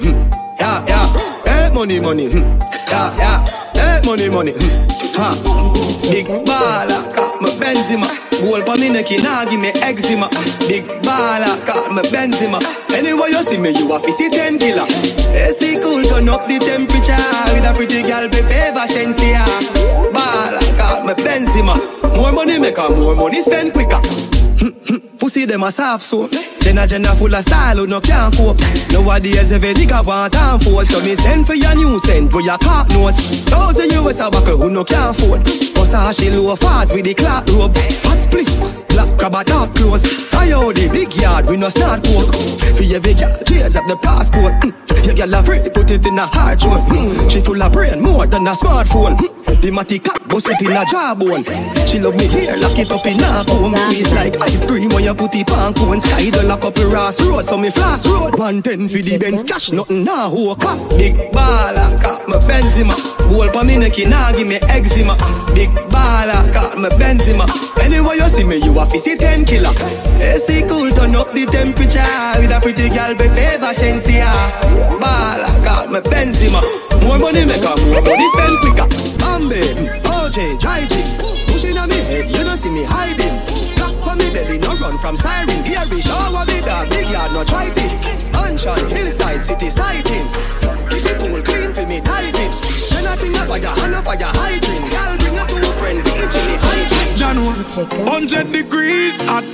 yeah, 0.58 0.84
yeah. 0.86 1.12
Make 1.46 1.74
money, 1.74 2.00
money, 2.00 2.24
yeah, 2.24 3.16
yeah. 3.16 3.44
Make 3.74 4.04
money, 4.04 4.28
money, 4.30 4.52
ha. 5.16 5.34
Big 6.10 6.26
baller, 6.26 7.16
got 7.16 7.40
my 7.40 7.48
Benzema. 7.50 8.08
Goal 8.40 8.60
for 8.62 8.76
me 8.76 8.92
neck, 8.92 9.06
nah 9.22 9.44
give 9.44 9.60
me 9.60 9.68
eczema. 9.80 10.28
Big 10.68 10.84
baller, 11.34 11.66
got 11.66 11.90
my 11.92 12.02
Benzema. 12.02 12.60
Anyway 12.94 13.28
you 13.30 13.42
see 13.42 13.58
me, 13.58 13.70
you 13.70 13.92
a 13.92 14.12
see 14.12 14.30
ten 14.30 14.58
killer. 14.58 14.86
AC 15.34 15.80
cool, 15.82 16.02
turn 16.04 16.28
up 16.28 16.46
the 16.46 16.58
temperature 16.58 17.16
with 17.54 17.64
a 17.64 17.72
pretty 17.74 18.02
girl, 18.02 18.28
be 18.28 18.40
favor 18.48 18.86
Shenseea. 18.86 19.44
Baller, 20.12 20.78
got 20.78 21.04
my 21.04 21.14
Benzema. 21.14 21.76
More 22.16 22.32
money 22.32 22.58
make 22.58 22.76
her 22.76 22.88
more 22.90 23.16
money 23.16 23.40
spend 23.40 23.72
quicker. 23.72 25.00
Pussy 25.34 25.46
them 25.46 25.64
a 25.64 25.72
soft 25.72 26.04
soap. 26.04 26.30
Jenna 26.60 26.86
Jenna 26.86 27.10
full 27.16 27.34
of 27.34 27.42
style 27.42 27.74
who 27.74 27.88
no 27.88 28.00
can 28.00 28.30
cope. 28.30 28.60
Nowadays 28.92 29.50
every 29.50 29.74
nigga 29.74 30.06
want 30.06 30.36
and 30.36 30.62
fold. 30.62 30.86
So 30.86 31.00
me 31.00 31.16
send 31.16 31.44
for 31.48 31.54
your 31.54 31.74
new 31.74 31.98
send 31.98 32.30
for 32.30 32.40
your 32.40 32.56
cock 32.58 32.88
nose 32.90 33.18
Thousand 33.50 33.90
US 33.94 34.20
a 34.20 34.30
buckle 34.30 34.58
who 34.58 34.70
no 34.70 34.84
can 34.84 35.10
afford. 35.10 35.42
Versace 35.42 36.30
low 36.30 36.54
fast 36.54 36.94
with 36.94 37.04
the 37.04 37.14
clock 37.14 37.48
robe 37.48 37.74
Fat 37.74 38.20
split, 38.20 38.46
black 38.90 39.10
crab 39.18 39.34
a 39.34 39.42
talk 39.42 39.74
close. 39.74 40.06
I 40.34 40.52
owe 40.52 40.70
the 40.70 40.88
big 40.92 41.12
yard 41.16 41.50
we 41.50 41.56
no 41.56 41.68
start 41.68 42.04
coke. 42.04 42.30
For 42.78 42.84
every 42.94 43.14
girl 43.14 43.34
change 43.42 43.74
up 43.74 43.88
the 43.88 43.98
passport 44.00 44.54
mm. 44.62 44.70
Your 45.04 45.16
girl 45.16 45.34
a 45.34 45.42
free 45.42 45.68
put 45.68 45.90
it 45.90 46.06
in 46.06 46.16
a 46.16 46.26
hard 46.26 46.60
zone 46.60 46.78
mm. 46.86 47.28
She 47.28 47.40
full 47.40 47.60
of 47.60 47.72
brain 47.72 48.00
more 48.00 48.26
than 48.26 48.46
a 48.46 48.52
smartphone. 48.52 49.16
Mm. 49.18 49.44
The 49.64 49.70
matty 49.70 49.98
cat 49.98 50.20
bust 50.28 50.48
it 50.48 50.60
in 50.62 50.76
a 50.76 50.84
jawbone. 50.84 51.44
She 51.86 51.98
love 51.98 52.16
me 52.16 52.28
here 52.28 52.56
lock 52.56 52.78
it 52.78 52.92
up 52.92 53.06
in 53.06 53.16
a 53.16 53.44
comb. 53.48 53.74
Sweet 53.88 54.12
like 54.12 54.36
ice 54.42 54.66
cream 54.68 54.90
when 54.90 55.04
you 55.04 55.14
put 55.24 55.34
it 55.36 55.50
on 55.50 55.72
cone 55.72 56.00
Sky 56.00 56.28
the 56.30 56.42
lock 56.44 56.64
up 56.64 56.76
ass 56.76 57.20
road 57.22 57.44
So 57.44 57.56
me 57.56 57.70
flash 57.70 58.06
road. 58.06 58.36
110 58.36 58.88
for 58.88 59.00
the 59.00 59.16
Benz 59.18 59.42
cash 59.42 59.72
Nothing 59.72 60.04
nah 60.04 60.28
who 60.28 60.54
cat 60.56 60.76
Big 60.98 61.16
baller 61.32 61.88
got 62.02 62.28
my 62.28 62.36
Benzema. 62.44 62.94
Goal 63.28 63.48
pa 63.48 63.62
me 63.64 63.76
neck 63.76 63.96
nah 64.06 64.32
give 64.32 64.48
me 64.48 64.60
eczema. 64.68 65.16
Big 65.54 65.70
baller 65.88 66.44
got 66.52 66.76
my 66.76 66.88
Benzema. 67.00 67.48
Anyway 67.80 68.16
you 68.16 68.28
see 68.28 68.44
me 68.44 68.56
you 68.60 68.76
a 68.78 68.84
see 68.90 69.16
10 69.16 69.44
killer. 69.44 69.72
AC 70.20 70.62
cool 70.68 70.90
turn 70.92 71.16
up 71.16 71.32
the 71.32 71.46
temperature 71.46 72.04
With 72.40 72.52
a 72.52 72.60
pretty 72.60 72.88
girl 72.92 73.14
be 73.16 73.28
favor 73.32 73.72
Shenseea. 73.72 74.28
Baller 75.00 75.52
got 75.64 75.90
my 75.90 76.00
Benzema. 76.00 76.60
More 77.02 77.18
money 77.18 77.44
make 77.48 77.64
her 77.64 77.76
more 77.88 78.04
money 78.04 78.28
spend 78.36 78.56
quicker. 78.60 78.88
Bambi, 79.20 79.60
OJ, 80.04 80.60
G. 80.60 81.00
Pushing 81.48 81.78
on 81.78 81.88
me 81.88 81.96
head 81.96 82.30
you 82.30 82.44
know 82.44 82.54
see 82.54 82.70
me 82.70 82.84
hiding 82.84 83.43
belly 84.94 85.02
run 85.02 85.16
from 85.16 85.16
siren. 85.16 85.64
Here 85.64 85.84
be 85.90 86.00
shower 86.00 86.44
with 86.46 86.66
a 86.66 86.86
big 86.88 87.08
yard 87.08 87.32
no 87.32 87.44
try 87.44 87.66
it 87.68 88.32
Mansion, 88.32 88.90
hillside, 88.90 89.42
city 89.42 89.70
sighting 89.70 90.26
Keep 90.90 91.06
it 91.06 91.18
cool, 91.20 91.42
clean 91.42 91.72
for 91.72 91.86
me 91.88 92.00
tight 92.00 92.34
it 92.34 92.54
Then 92.90 93.06
I 93.06 93.16
think 93.16 93.36
of 93.38 93.48
fire, 93.48 93.60
hand 93.60 93.94
of 93.94 94.04
fire 94.04 94.18
hydrant 94.20 94.90
Girl 94.90 95.14
bring 95.18 95.36
her 95.36 95.46
to 95.46 95.56
a 95.58 95.72
friend, 95.78 95.98
vigilante 96.04 96.56
hydrant 96.60 97.16
January, 97.16 97.64
100 98.04 98.52
degrees 98.52 99.20
hot 99.22 99.44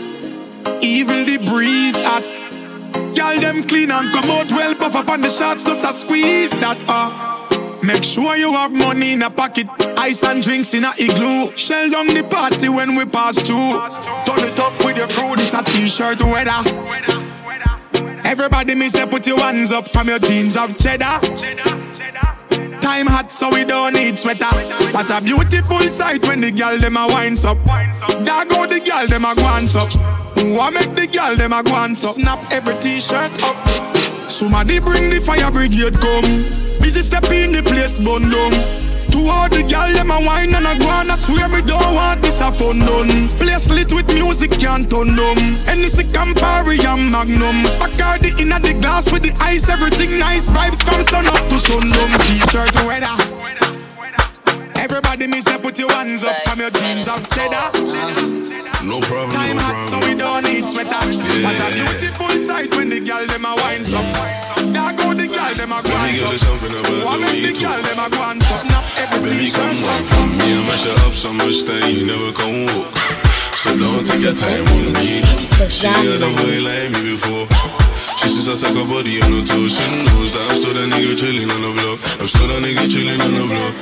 Even 0.82 1.26
the 1.26 1.38
breeze 1.44 1.98
hot. 2.00 2.24
Girl 3.14 3.40
them 3.40 3.66
clean 3.66 3.90
and 3.90 4.10
come 4.12 4.30
out 4.30 4.50
well 4.50 4.74
Puff 4.74 4.96
up 4.96 5.08
on 5.08 5.20
the 5.20 5.28
shots, 5.28 5.64
just 5.64 5.84
a 5.84 5.92
squeeze 5.92 6.50
that 6.60 6.78
uh. 6.88 7.38
Make 7.82 8.04
sure 8.04 8.36
you 8.36 8.52
have 8.52 8.76
money 8.76 9.14
in 9.14 9.22
a 9.22 9.30
pocket 9.30 9.66
Ice 10.00 10.22
and 10.22 10.42
drinks 10.42 10.72
in 10.72 10.84
a 10.84 10.92
igloo. 10.98 11.54
Shell 11.54 11.90
down 11.90 12.06
the 12.06 12.22
party 12.24 12.70
when 12.70 12.96
we 12.96 13.04
pass 13.04 13.36
through. 13.42 13.76
Turn 14.24 14.29
it 14.29 14.29
up 14.60 14.84
with 14.84 14.96
your 14.96 15.08
crew, 15.08 15.34
this 15.36 15.54
a 15.54 15.62
t-shirt 15.62 16.20
weather. 16.22 16.60
Everybody 18.24 18.74
me 18.74 18.88
say 18.88 19.06
put 19.06 19.26
your 19.26 19.38
hands 19.38 19.72
up 19.72 19.88
from 19.88 20.08
your 20.08 20.18
jeans 20.18 20.56
of 20.56 20.78
cheddar. 20.78 21.18
Time 22.80 23.06
hot 23.06 23.32
so 23.32 23.50
we 23.50 23.64
don't 23.64 23.94
need 23.94 24.18
sweater. 24.18 24.46
What 24.92 25.10
a 25.10 25.20
beautiful 25.20 25.80
sight 25.80 26.26
when 26.28 26.40
the 26.40 26.50
girl 26.50 26.78
them 26.78 26.96
a 26.96 27.06
winds 27.08 27.44
up. 27.44 27.58
Dog 28.24 28.48
go 28.48 28.66
the 28.66 28.80
girl 28.80 29.06
them 29.08 29.24
a 29.24 29.34
guans 29.34 29.74
up. 29.76 29.90
What 30.56 30.74
make 30.74 30.94
the 30.94 31.06
girl 31.06 31.36
them 31.36 31.52
a 31.52 31.62
guans 31.62 32.04
up? 32.04 32.12
Snap 32.12 32.52
every 32.52 32.74
t-shirt 32.80 33.42
up. 33.42 33.56
Somebody 34.30 34.80
bring 34.80 35.10
the 35.10 35.20
fire 35.20 35.50
brigade 35.50 35.98
come. 35.98 36.24
Busy 36.80 37.02
step 37.02 37.24
in 37.30 37.52
the 37.52 37.62
place 37.62 38.00
bun 38.00 38.30
down 38.30 38.99
To 39.12 39.18
all 39.26 39.48
the 39.48 39.62
girl 39.62 39.90
them 39.92 40.10
a 40.10 40.18
wine 40.24 40.54
and 40.54 40.66
a 40.66 40.78
go 40.78 40.88
on. 40.88 41.10
I 41.10 41.16
swear 41.16 41.48
me 41.48 41.62
don't 41.62 41.94
want 41.94 42.22
this 42.22 42.40
a 42.40 42.52
fun 42.52 42.78
done. 42.78 43.28
Place 43.38 43.70
lit 43.70 43.92
with 43.92 44.06
music 44.14 44.52
can't 44.52 44.88
turn 44.90 45.16
them 45.16 45.38
Hennessy 45.66 46.04
Campari 46.04 46.78
and 46.84 47.10
Magnum. 47.10 47.66
Bacardi 47.80 48.38
in 48.40 48.50
the 48.50 48.74
glass 48.78 49.12
with 49.12 49.22
the 49.22 49.34
ice. 49.42 49.68
Everything 49.68 50.18
nice 50.18 50.48
vibes 50.48 50.82
from 50.82 51.02
sun 51.02 51.26
up 51.26 51.48
to 51.48 51.58
sundown 51.58 52.10
T-shirt 52.26 52.74
weather. 52.86 53.16
Everybody 54.76 55.26
me 55.26 55.40
say 55.40 55.58
put 55.58 55.78
your 55.78 55.90
hands 55.92 56.24
up 56.24 56.36
from 56.42 56.60
your 56.60 56.70
jeans 56.70 57.06
of 57.08 57.28
cheddar. 57.30 57.70
No 58.82 58.98
problem, 59.02 59.32
Time 59.32 59.56
no 59.56 59.62
hot 59.62 59.82
so 59.84 59.98
we 60.08 60.14
don't 60.16 60.42
need 60.44 60.66
sweater. 60.66 60.88
Yeah. 60.88 61.44
What 61.44 61.60
a 61.60 61.68
beautiful 61.74 62.30
sight 62.40 62.74
when 62.76 62.88
the 62.88 63.00
girl 63.00 63.26
them 63.26 63.44
a 63.44 63.54
wine 63.56 63.84
up 63.92 64.72
Dog 64.72 64.96
go 64.96 65.04
the 65.04 65.04
girl 65.04 65.09
them 65.70 65.78
a 65.78 65.82
go 65.86 65.94
Let 65.94 66.02
me 66.02 66.18
get 66.18 66.32
you 66.34 66.38
something 66.38 66.74
about 66.74 67.04
What 67.06 67.14
the 67.14 67.22
make 67.22 67.30
way 67.30 67.46
the 67.46 67.52
too. 67.54 67.62
girl 67.62 67.78
them 67.78 68.00
a 68.02 68.06
go 68.10 68.20
and 68.26 68.42
snap 68.42 68.84
every 68.98 69.30
Baby, 69.30 69.46
come 69.54 69.70
t-shirt 69.70 69.86
wine 69.86 70.06
from 70.10 70.28
me 70.34 70.46
and 70.50 70.64
mash 70.66 70.86
it 70.86 70.98
up 71.06 71.14
so 71.14 71.30
much 71.30 71.62
that 71.70 71.82
you 71.94 72.10
never 72.10 72.30
come 72.34 72.66
walk. 72.74 72.90
So 73.54 73.70
don't 73.78 74.02
take 74.02 74.24
your 74.24 74.34
time 74.34 74.66
on 74.66 74.84
me. 74.98 75.22
She 75.70 75.86
had 75.86 76.18
a 76.18 76.30
boy 76.34 76.58
like 76.64 76.90
me 76.90 77.14
before. 77.14 77.46
She 78.18 78.26
says 78.28 78.48
I 78.50 78.54
take 78.58 78.74
her 78.74 78.88
body 78.88 79.22
on 79.22 79.30
the 79.30 79.42
toes. 79.46 79.78
She 79.78 79.86
knows 80.10 80.32
that 80.34 80.42
I'm 80.50 80.56
still 80.58 80.74
that 80.74 80.88
nigga 80.90 81.14
chilling 81.14 81.46
on 81.46 81.60
the 81.62 81.70
block. 81.78 81.98
I'm 82.18 82.26
still 82.26 82.48
that 82.50 82.60
nigga 82.64 82.84
chilling 82.90 83.20
on 83.20 83.32
the 83.36 83.44
block. 83.46 83.74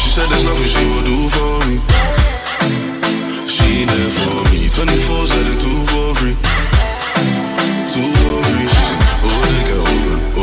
She 0.00 0.08
said 0.10 0.26
there's 0.32 0.44
nothing 0.44 0.66
she 0.66 0.82
will 0.88 1.04
do 1.06 1.18
for 1.30 1.52
me. 1.68 1.76
She 3.46 3.84
there 3.86 4.10
for 4.10 4.36
me. 4.50 4.66
24 4.72 5.26
said 5.30 5.46
it 5.46 5.58
two 5.62 5.78
for 5.92 6.14
free. 6.18 6.67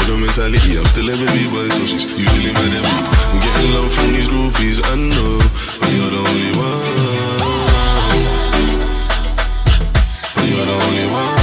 The 0.06 0.16
mentality. 0.18 0.78
I'm 0.78 0.86
still 0.86 1.10
a 1.10 1.16
baby 1.18 1.70
so 1.72 1.86
she's 1.86 2.06
usually 2.16 2.54
mad 2.54 2.74
at. 2.78 2.86
I'm 2.86 3.40
getting 3.42 3.74
love 3.74 3.92
from 3.92 4.14
these 4.14 4.30
groupies. 4.30 4.80
I 4.86 4.96
know, 4.96 5.40
but 5.80 5.90
you're 5.96 6.12
the 6.12 6.22
only 6.30 6.52
one. 6.62 7.42
But 10.36 10.46
you're 10.46 10.66
the 10.66 10.74
only 10.74 11.08
one. 11.12 11.35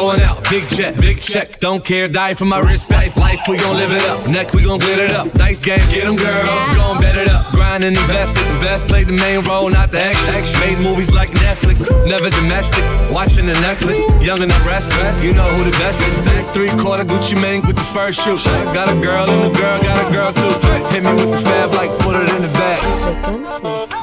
Going 0.00 0.20
out? 0.20 0.42
Big 0.48 0.66
jet, 0.68 0.96
big 0.96 1.20
check. 1.20 1.60
Don't 1.60 1.84
care, 1.84 2.08
die 2.08 2.34
for 2.34 2.46
my 2.46 2.60
respect. 2.60 3.16
Life, 3.16 3.40
we 3.48 3.56
gon' 3.56 3.76
live 3.76 3.92
it 3.92 4.04
up. 4.08 4.26
Neck, 4.28 4.52
we 4.54 4.62
gon' 4.64 4.78
glitter 4.78 5.04
it 5.04 5.12
up. 5.12 5.30
Dice 5.32 5.62
game, 5.62 5.84
get 5.90 6.04
'em, 6.04 6.16
girl. 6.16 6.46
Gon' 6.76 7.00
bet 7.00 7.16
it 7.16 7.28
up. 7.28 7.44
Grind 7.52 7.84
and 7.84 7.96
invest 7.96 8.36
it. 8.36 8.46
Invest, 8.54 8.88
play 8.88 9.04
the 9.04 9.12
main 9.12 9.40
role, 9.44 9.68
not 9.68 9.92
the 9.92 10.02
extras. 10.02 10.44
Made 10.60 10.78
movies 10.78 11.10
like 11.12 11.30
Netflix, 11.46 11.78
never 12.06 12.30
domestic. 12.30 12.84
Watching 13.10 13.46
the 13.46 13.56
necklace, 13.60 14.00
young 14.20 14.40
and 14.42 14.50
the 14.50 14.62
restless. 14.64 15.22
You 15.22 15.32
know 15.34 15.48
who 15.54 15.64
the 15.70 15.76
best 15.82 16.00
is. 16.08 16.24
Next 16.24 16.48
three 16.56 16.70
quarter 16.82 17.04
Gucci 17.04 17.36
Mane 17.40 17.62
with 17.66 17.76
the 17.76 17.88
first 17.96 18.20
shoe. 18.22 18.38
Got 18.72 18.88
a 18.88 18.96
girl 19.06 19.28
and 19.28 19.40
a 19.48 19.58
girl 19.60 19.76
got 19.82 19.98
a 20.04 20.12
girl 20.12 20.32
too. 20.32 20.54
Hit 20.92 21.02
me 21.04 21.12
with 21.12 21.30
the 21.32 21.40
fab 21.46 21.68
like 21.74 21.90
put 22.04 22.16
it 22.16 22.28
in 22.34 22.40
the 22.42 22.52
bag. 22.58 23.99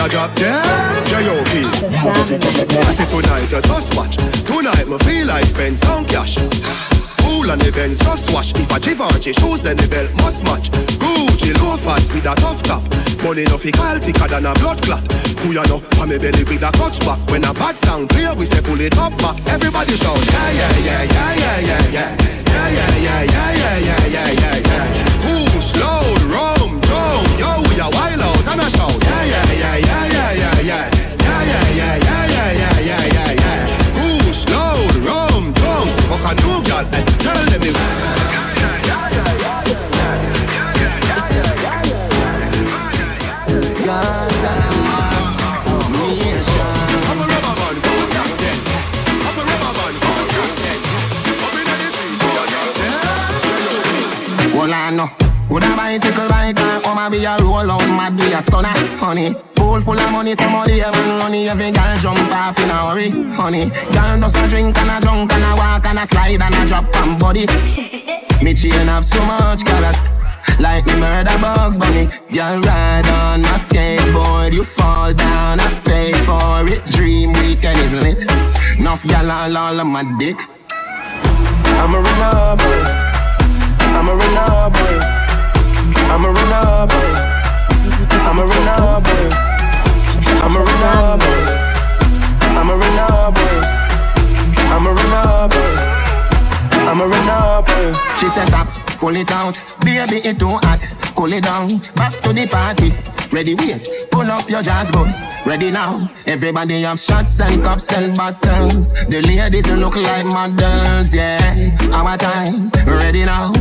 A 0.00 0.08
drop 0.08 0.34
dead 0.34 1.06
J.O.P. 1.06 1.62
Say 2.96 3.06
tonight 3.10 3.50
you 3.50 3.60
just 3.60 3.94
watch 3.96 4.16
Tonight 4.44 4.88
me 4.88 4.98
feel 5.04 5.26
like 5.26 5.44
spend 5.44 5.78
some 5.78 6.04
cash 6.06 6.36
Cool 7.20 7.50
on 7.50 7.60
events, 7.60 7.98
just 7.98 8.32
watch 8.32 8.52
If 8.56 8.72
a 8.72 8.80
Givenchy 8.80 9.32
shoes 9.32 9.60
then 9.60 9.76
the 9.76 9.86
belt 9.88 10.14
must 10.16 10.44
match 10.44 10.70
Gucci 10.96 11.52
loafers 11.60 12.12
with 12.14 12.24
a 12.24 12.34
tough 12.36 12.62
top 12.62 12.82
Money 13.22 13.44
no 13.44 13.58
fi 13.58 13.70
call 13.70 13.98
thicker 13.98 14.28
than 14.28 14.46
a 14.46 14.54
blood 14.54 14.80
clot 14.82 15.04
Who 15.44 15.52
you 15.52 15.62
know, 15.68 15.82
on 16.00 16.08
me 16.08 16.16
belly 16.18 16.44
with 16.44 16.64
a 16.64 16.70
touch 16.72 17.00
back 17.00 17.20
When 17.30 17.44
a 17.44 17.52
bad 17.52 17.76
sound 17.76 18.08
clear, 18.08 18.34
we 18.34 18.46
say 18.46 18.62
pull 18.62 18.80
it 18.80 18.96
up 18.96 19.12
back 19.18 19.36
Everybody 19.48 19.96
shout, 19.96 20.16
yeah, 20.32 20.50
yeah, 20.56 20.78
yeah, 20.80 21.02
yeah, 21.04 21.34
yeah, 21.36 21.58
yeah, 21.60 21.84
yeah 21.92 22.08
Yeah, 22.48 22.68
yeah, 22.72 22.96
yeah, 22.96 23.22
yeah, 23.24 23.52
yeah, 23.52 23.78
yeah, 23.78 24.06
yeah, 24.08 24.30
yeah, 24.32 24.56
yeah 24.64 25.52
Push, 25.52 25.76
load, 25.76 26.19
Would 55.50 55.64
a 55.64 55.74
bicycle 55.74 56.28
bike 56.28 56.60
or 56.60 56.80
come 56.80 56.98
and 56.98 57.10
be 57.10 57.24
a 57.24 57.36
roll 57.38 57.70
out 57.70 57.82
mad 57.90 58.16
be 58.16 58.32
a 58.32 58.40
stunner, 58.40 58.70
honey. 59.02 59.34
Pool 59.56 59.80
full 59.80 59.98
of 59.98 60.12
money, 60.12 60.34
somebody 60.36 60.78
have 60.78 60.94
money. 61.18 61.48
Every 61.48 61.72
girl 61.72 61.96
jump 61.98 62.18
off 62.30 62.56
in 62.60 62.70
a 62.70 62.86
hurry, 62.86 63.10
honey. 63.34 63.66
Girl 63.90 64.20
does 64.20 64.36
a 64.36 64.46
drink 64.46 64.78
and 64.78 64.90
a 64.90 65.00
drunk 65.00 65.32
and 65.32 65.42
a 65.42 65.56
walk 65.56 65.86
and 65.86 65.98
a 65.98 66.06
slide 66.06 66.40
and 66.40 66.54
a 66.54 66.64
drop 66.66 66.86
and 67.02 67.18
body. 67.18 67.46
me 68.44 68.54
chain 68.54 68.86
have 68.86 69.04
so 69.04 69.20
much 69.26 69.64
carrot. 69.64 69.96
Like 70.60 70.86
me 70.86 70.96
murder 70.96 71.36
bugs 71.40 71.78
bunny 71.78 72.06
Girl 72.32 72.60
ride 72.60 73.06
on 73.06 73.42
my 73.42 73.58
skateboard 73.58 74.54
You 74.54 74.64
fall 74.64 75.12
down, 75.12 75.60
I 75.60 75.80
pay 75.84 76.12
for 76.24 76.66
it 76.66 76.84
Dream 76.86 77.32
weekend 77.34 77.78
is 77.78 77.94
lit 77.94 78.24
Enough 78.78 79.04
y'all 79.04 79.30
all, 79.30 79.56
all 79.56 79.80
on 79.80 79.86
my 79.88 80.02
dick 80.18 80.36
I'm 80.70 81.94
a 81.94 82.00
runner 82.00 82.56
boy 82.56 82.80
I'm 83.96 84.08
a 84.08 84.14
runner 84.14 84.70
boy 84.70 85.29
I'm 86.08 86.24
a 86.24 86.30
runner 86.30 86.86
boy 86.88 87.12
I'm 88.28 88.38
a 88.38 88.44
runner 88.46 89.00
boy 89.04 89.26
I'm 90.40 90.56
a 90.56 90.60
runner 90.60 91.18
boy 91.20 91.40
I'm 92.58 92.70
a 92.70 92.74
runner 92.80 93.30
boy 93.36 93.58
I'm 94.72 94.86
a 94.86 94.92
runner 94.96 95.48
boy 95.52 95.72
I'm 96.88 97.00
a 97.00 97.06
runner 97.06 97.62
boy 97.66 97.86
She 98.16 98.28
says 98.28 98.48
stop, 98.48 98.68
pull 98.98 99.16
it 99.16 99.30
out. 99.32 99.60
Baby 99.84 100.16
it 100.28 100.38
too 100.38 100.58
hot, 100.62 100.80
cool 101.20 101.32
it 101.34 101.44
down. 101.44 101.68
Back 101.96 102.14
to 102.22 102.32
the 102.32 102.46
party, 102.46 102.90
ready 103.30 103.54
wait. 103.54 103.86
Pull 104.10 104.30
up 104.30 104.48
your 104.48 104.62
jazz 104.62 104.90
gun, 104.90 105.12
ready 105.44 105.70
now. 105.70 106.08
Everybody 106.26 106.80
have 106.82 106.98
shots 106.98 107.40
and 107.40 107.62
cups 107.62 107.92
and 107.92 108.16
bottles. 108.16 108.94
The 109.04 109.20
ladies 109.20 109.70
look 109.72 109.96
like 109.96 110.24
models, 110.24 111.14
yeah. 111.14 111.76
Our 111.92 112.16
time, 112.16 112.70
ready 112.86 113.26
now. 113.26 113.52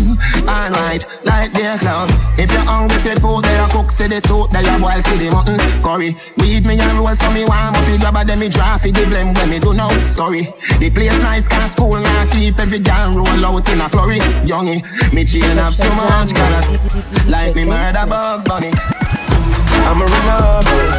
Alright, 0.50 1.06
like 1.26 1.54
their 1.54 1.78
cloud 1.78 2.10
If 2.40 2.52
you're 2.52 2.66
hungry, 2.66 2.98
say 2.98 3.16
food, 3.16 3.44
they 3.44 3.58
are 3.58 3.70
cook, 3.70 3.92
say 3.92 4.08
the 4.08 4.20
soup 4.20 4.50
They 4.50 4.66
are 4.66 4.80
boil, 4.80 5.02
say 5.02 5.18
the 5.18 5.30
mutton, 5.30 5.60
curry. 5.84 6.16
Weed 6.38 6.66
me 6.66 6.80
and 6.80 6.98
roll, 6.98 7.14
so 7.14 7.30
me 7.30 7.46
warm 7.46 7.76
up. 7.76 7.88
You 7.88 8.00
grab 8.00 8.18
a 8.18 8.36
me 8.36 8.50
draft 8.50 8.84
the 8.84 9.06
blame 9.06 9.34
when 9.34 9.50
me 9.50 9.60
do 9.60 9.74
no 9.74 9.90
story. 10.06 10.50
The 10.80 10.90
place 10.90 11.22
nice, 11.22 11.48
cause 11.48 11.74
school 11.74 12.00
not 12.00 12.32
keep 12.32 12.58
Every 12.58 12.80
girl 12.80 13.22
roll 13.22 13.46
out 13.46 13.70
in 13.70 13.82
a 13.82 13.90
flurry. 13.90 14.18
Youngie, 14.48 14.82
me 15.14 15.26
chain 15.26 15.58
have 15.58 15.76
so 15.76 15.90
much 15.94 16.34
color 16.34 16.64
Like 17.30 17.49
me 17.56 17.66
murder 17.66 18.06
bugs 18.08 18.46
bunny. 18.48 18.72
I'm 19.88 20.02
a 20.02 20.06
runner 20.06 20.62
boy. 20.68 20.90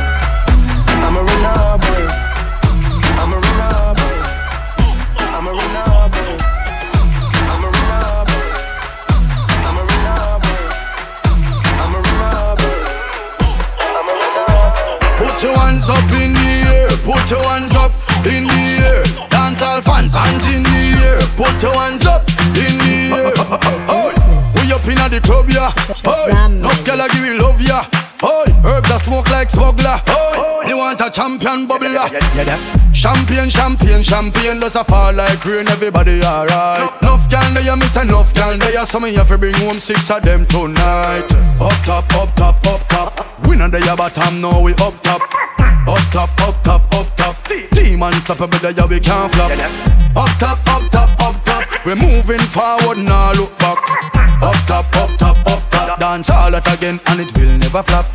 I'm 1.05 1.16
a 1.16 1.22
runner 1.22 1.78
boy. 1.78 2.05
I'm 3.20 3.32
a 3.32 3.36
runner 3.38 3.94
boy. 3.98 4.16
I'm 5.36 5.46
a 5.46 5.53
runner 5.53 6.09
boy. 6.11 6.38
I'm 7.51 7.62
a 7.62 7.70
runner 7.70 8.24
boy. 8.26 8.51
I'm 9.62 9.76
a 9.78 9.82
runner 9.88 10.38
boy. 10.40 10.64
I'm 11.84 11.94
a 11.94 12.01
runner 12.01 12.57
boy. 12.59 12.78
I'm 13.94 14.09
a 14.09 14.14
runner 14.18 14.48
boy. 14.98 15.24
Put 15.24 15.36
your 15.42 15.57
hands 15.57 15.88
up 15.88 16.11
in 16.12 16.32
the 16.32 16.51
air, 16.74 16.88
put 17.05 17.30
your 17.30 17.44
hands 17.44 17.74
up 17.76 17.92
in 18.26 18.46
the 18.46 18.62
air. 18.90 19.03
Dance 19.28 19.62
all 19.62 19.80
fans, 19.82 20.12
hands 20.12 20.46
in 20.53 20.62
the 20.62 20.82
air. 21.05 21.20
Put 21.36 21.62
your 21.62 21.74
hands 21.74 22.07
up 22.07 22.22
in 22.57 22.74
the 22.78 22.96
air. 23.14 23.96
inna 25.01 25.09
the 25.09 25.20
club, 25.20 25.48
yeah. 25.51 25.70
Hey, 26.05 26.30
enough 26.46 26.84
girl, 26.84 27.01
I 27.01 27.09
give 27.09 27.24
you 27.24 27.40
love, 27.40 27.61
yeah. 27.61 28.09
Herbs 28.64 28.88
that 28.88 29.00
smoke 29.00 29.30
like 29.30 29.48
smuggler. 29.48 29.96
Oh, 30.08 30.62
you 30.68 30.76
want 30.76 31.00
a 31.00 31.11
champion 31.11 31.66
bubbler? 31.66 32.11
Yeah, 32.12 32.44
yeah. 32.44 32.61
Champion, 32.92 33.48
champion, 33.48 34.02
champion 34.02 34.61
does 34.61 34.76
a 34.76 34.84
fall 34.84 35.12
like 35.12 35.44
rain. 35.44 35.68
Everybody 35.68 36.20
alright. 36.22 36.90
Enough 37.00 37.30
can 37.30 37.54
they 37.54 37.64
miss 37.76 37.96
enough 37.96 38.34
can 38.34 38.58
they 38.58 38.72
So 38.84 39.00
me 39.00 39.14
have 39.14 39.28
to 39.28 39.38
bring 39.38 39.54
home 39.54 39.78
six 39.78 40.11
of 40.11 40.22
them 40.22 40.44
tonight. 40.46 41.28
Up 41.61 41.72
top, 41.84 42.12
up 42.14 42.34
top, 42.36 42.66
up 42.66 42.86
top. 42.88 43.46
We 43.46 43.56
not 43.56 43.72
the 43.72 43.80
bottom, 43.96 44.40
now 44.40 44.61
we 44.61 44.72
up 44.74 45.00
top. 45.02 45.22
Up 45.88 45.98
top, 46.12 46.30
up 46.42 46.62
top, 46.62 46.94
up 46.94 47.16
top. 47.16 47.36
Up 48.40 48.50
there, 48.52 48.70
yeah, 48.70 48.86
we 48.86 49.00
can't 49.00 49.34
flop. 49.34 49.50
Up 50.16 50.38
top, 50.38 50.58
up 50.68 50.90
top, 50.90 51.11
up 51.20 51.44
top. 51.44 51.84
We're 51.84 51.96
moving 51.96 52.38
forward, 52.38 52.98
now 52.98 53.32
look 53.32 53.58
back. 53.58 53.78
Up 54.42 54.54
top, 54.66 54.96
up 54.96 55.11
top, 55.18 55.36
up 55.46 55.61
top. 55.62 55.69
Dance 55.99 56.30
all 56.30 56.51
that 56.51 56.66
again, 56.72 57.01
and 57.07 57.20
it 57.20 57.36
will 57.36 57.57
never 57.59 57.82
flop. 57.82 58.07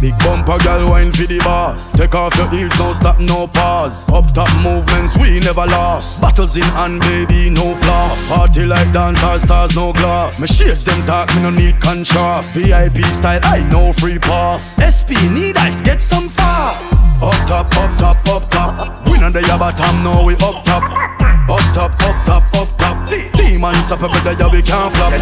Big 0.00 0.16
bumper 0.18 0.58
girl, 0.64 0.90
wine 0.90 1.12
for 1.12 1.26
the 1.26 1.38
boss. 1.40 1.92
Take 1.92 2.14
off 2.14 2.36
your 2.36 2.48
heels, 2.48 2.72
don't 2.78 2.94
stop, 2.94 3.20
no 3.20 3.46
pause. 3.46 4.08
Up 4.08 4.32
top 4.32 4.50
movements, 4.62 5.16
we 5.16 5.40
never 5.40 5.66
lost. 5.66 6.20
Battles 6.20 6.56
in 6.56 6.62
hand, 6.62 7.00
baby, 7.00 7.50
no 7.50 7.74
floss. 7.76 8.28
Party 8.28 8.64
like 8.64 8.92
dancers, 8.92 9.42
stars, 9.42 9.74
no 9.76 9.92
glass. 9.92 10.40
My 10.40 10.46
shades 10.46 10.84
them 10.84 11.04
dark, 11.06 11.34
me 11.34 11.42
no 11.42 11.50
need 11.50 11.80
contrast. 11.80 12.54
VIP 12.54 13.04
style, 13.06 13.40
I 13.44 13.62
know 13.70 13.92
free 13.92 14.18
pass. 14.18 14.76
SP 14.78 15.14
need 15.30 15.56
ice, 15.56 15.82
get 15.82 16.00
some 16.00 16.28
fast. 16.28 16.97
Up 17.20 17.34
top, 17.48 17.66
up 17.76 17.90
top, 17.98 18.28
up 18.28 18.50
top. 18.50 19.06
We 19.06 19.18
not 19.18 19.32
the 19.32 19.42
bottom, 19.58 20.04
no 20.04 20.24
we 20.24 20.34
up 20.34 20.64
top. 20.64 20.84
Up 21.48 21.60
top, 21.74 21.92
up 22.02 22.14
top, 22.24 22.54
up 22.54 22.78
top. 22.78 23.08
Demon 23.34 23.74
stop 23.86 24.02
up 24.02 24.12
there, 24.22 24.34
yeah, 24.34 24.48
we 24.48 24.62
can't 24.62 24.94
flop. 24.94 25.12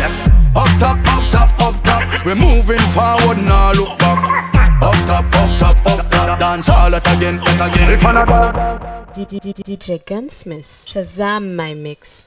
Up 0.54 0.68
top, 0.78 0.98
up 0.98 1.24
top, 1.30 1.62
up 1.62 1.84
top. 1.84 2.24
We're 2.26 2.34
moving 2.34 2.84
forward, 2.92 3.38
now 3.38 3.72
look 3.72 3.98
back. 3.98 4.52
Up 4.82 4.94
top, 5.06 5.24
up 5.24 5.58
top, 5.58 5.86
up 5.86 6.10
top. 6.10 6.38
Dance 6.38 6.68
all 6.68 6.90
that 6.90 7.06
again, 7.16 7.38
that 7.38 7.74
again. 7.74 7.98
DJ 9.14 10.04
Gunsmith, 10.04 10.84
Shazam 10.86 11.56
my 11.56 11.72
mix. 11.72 12.25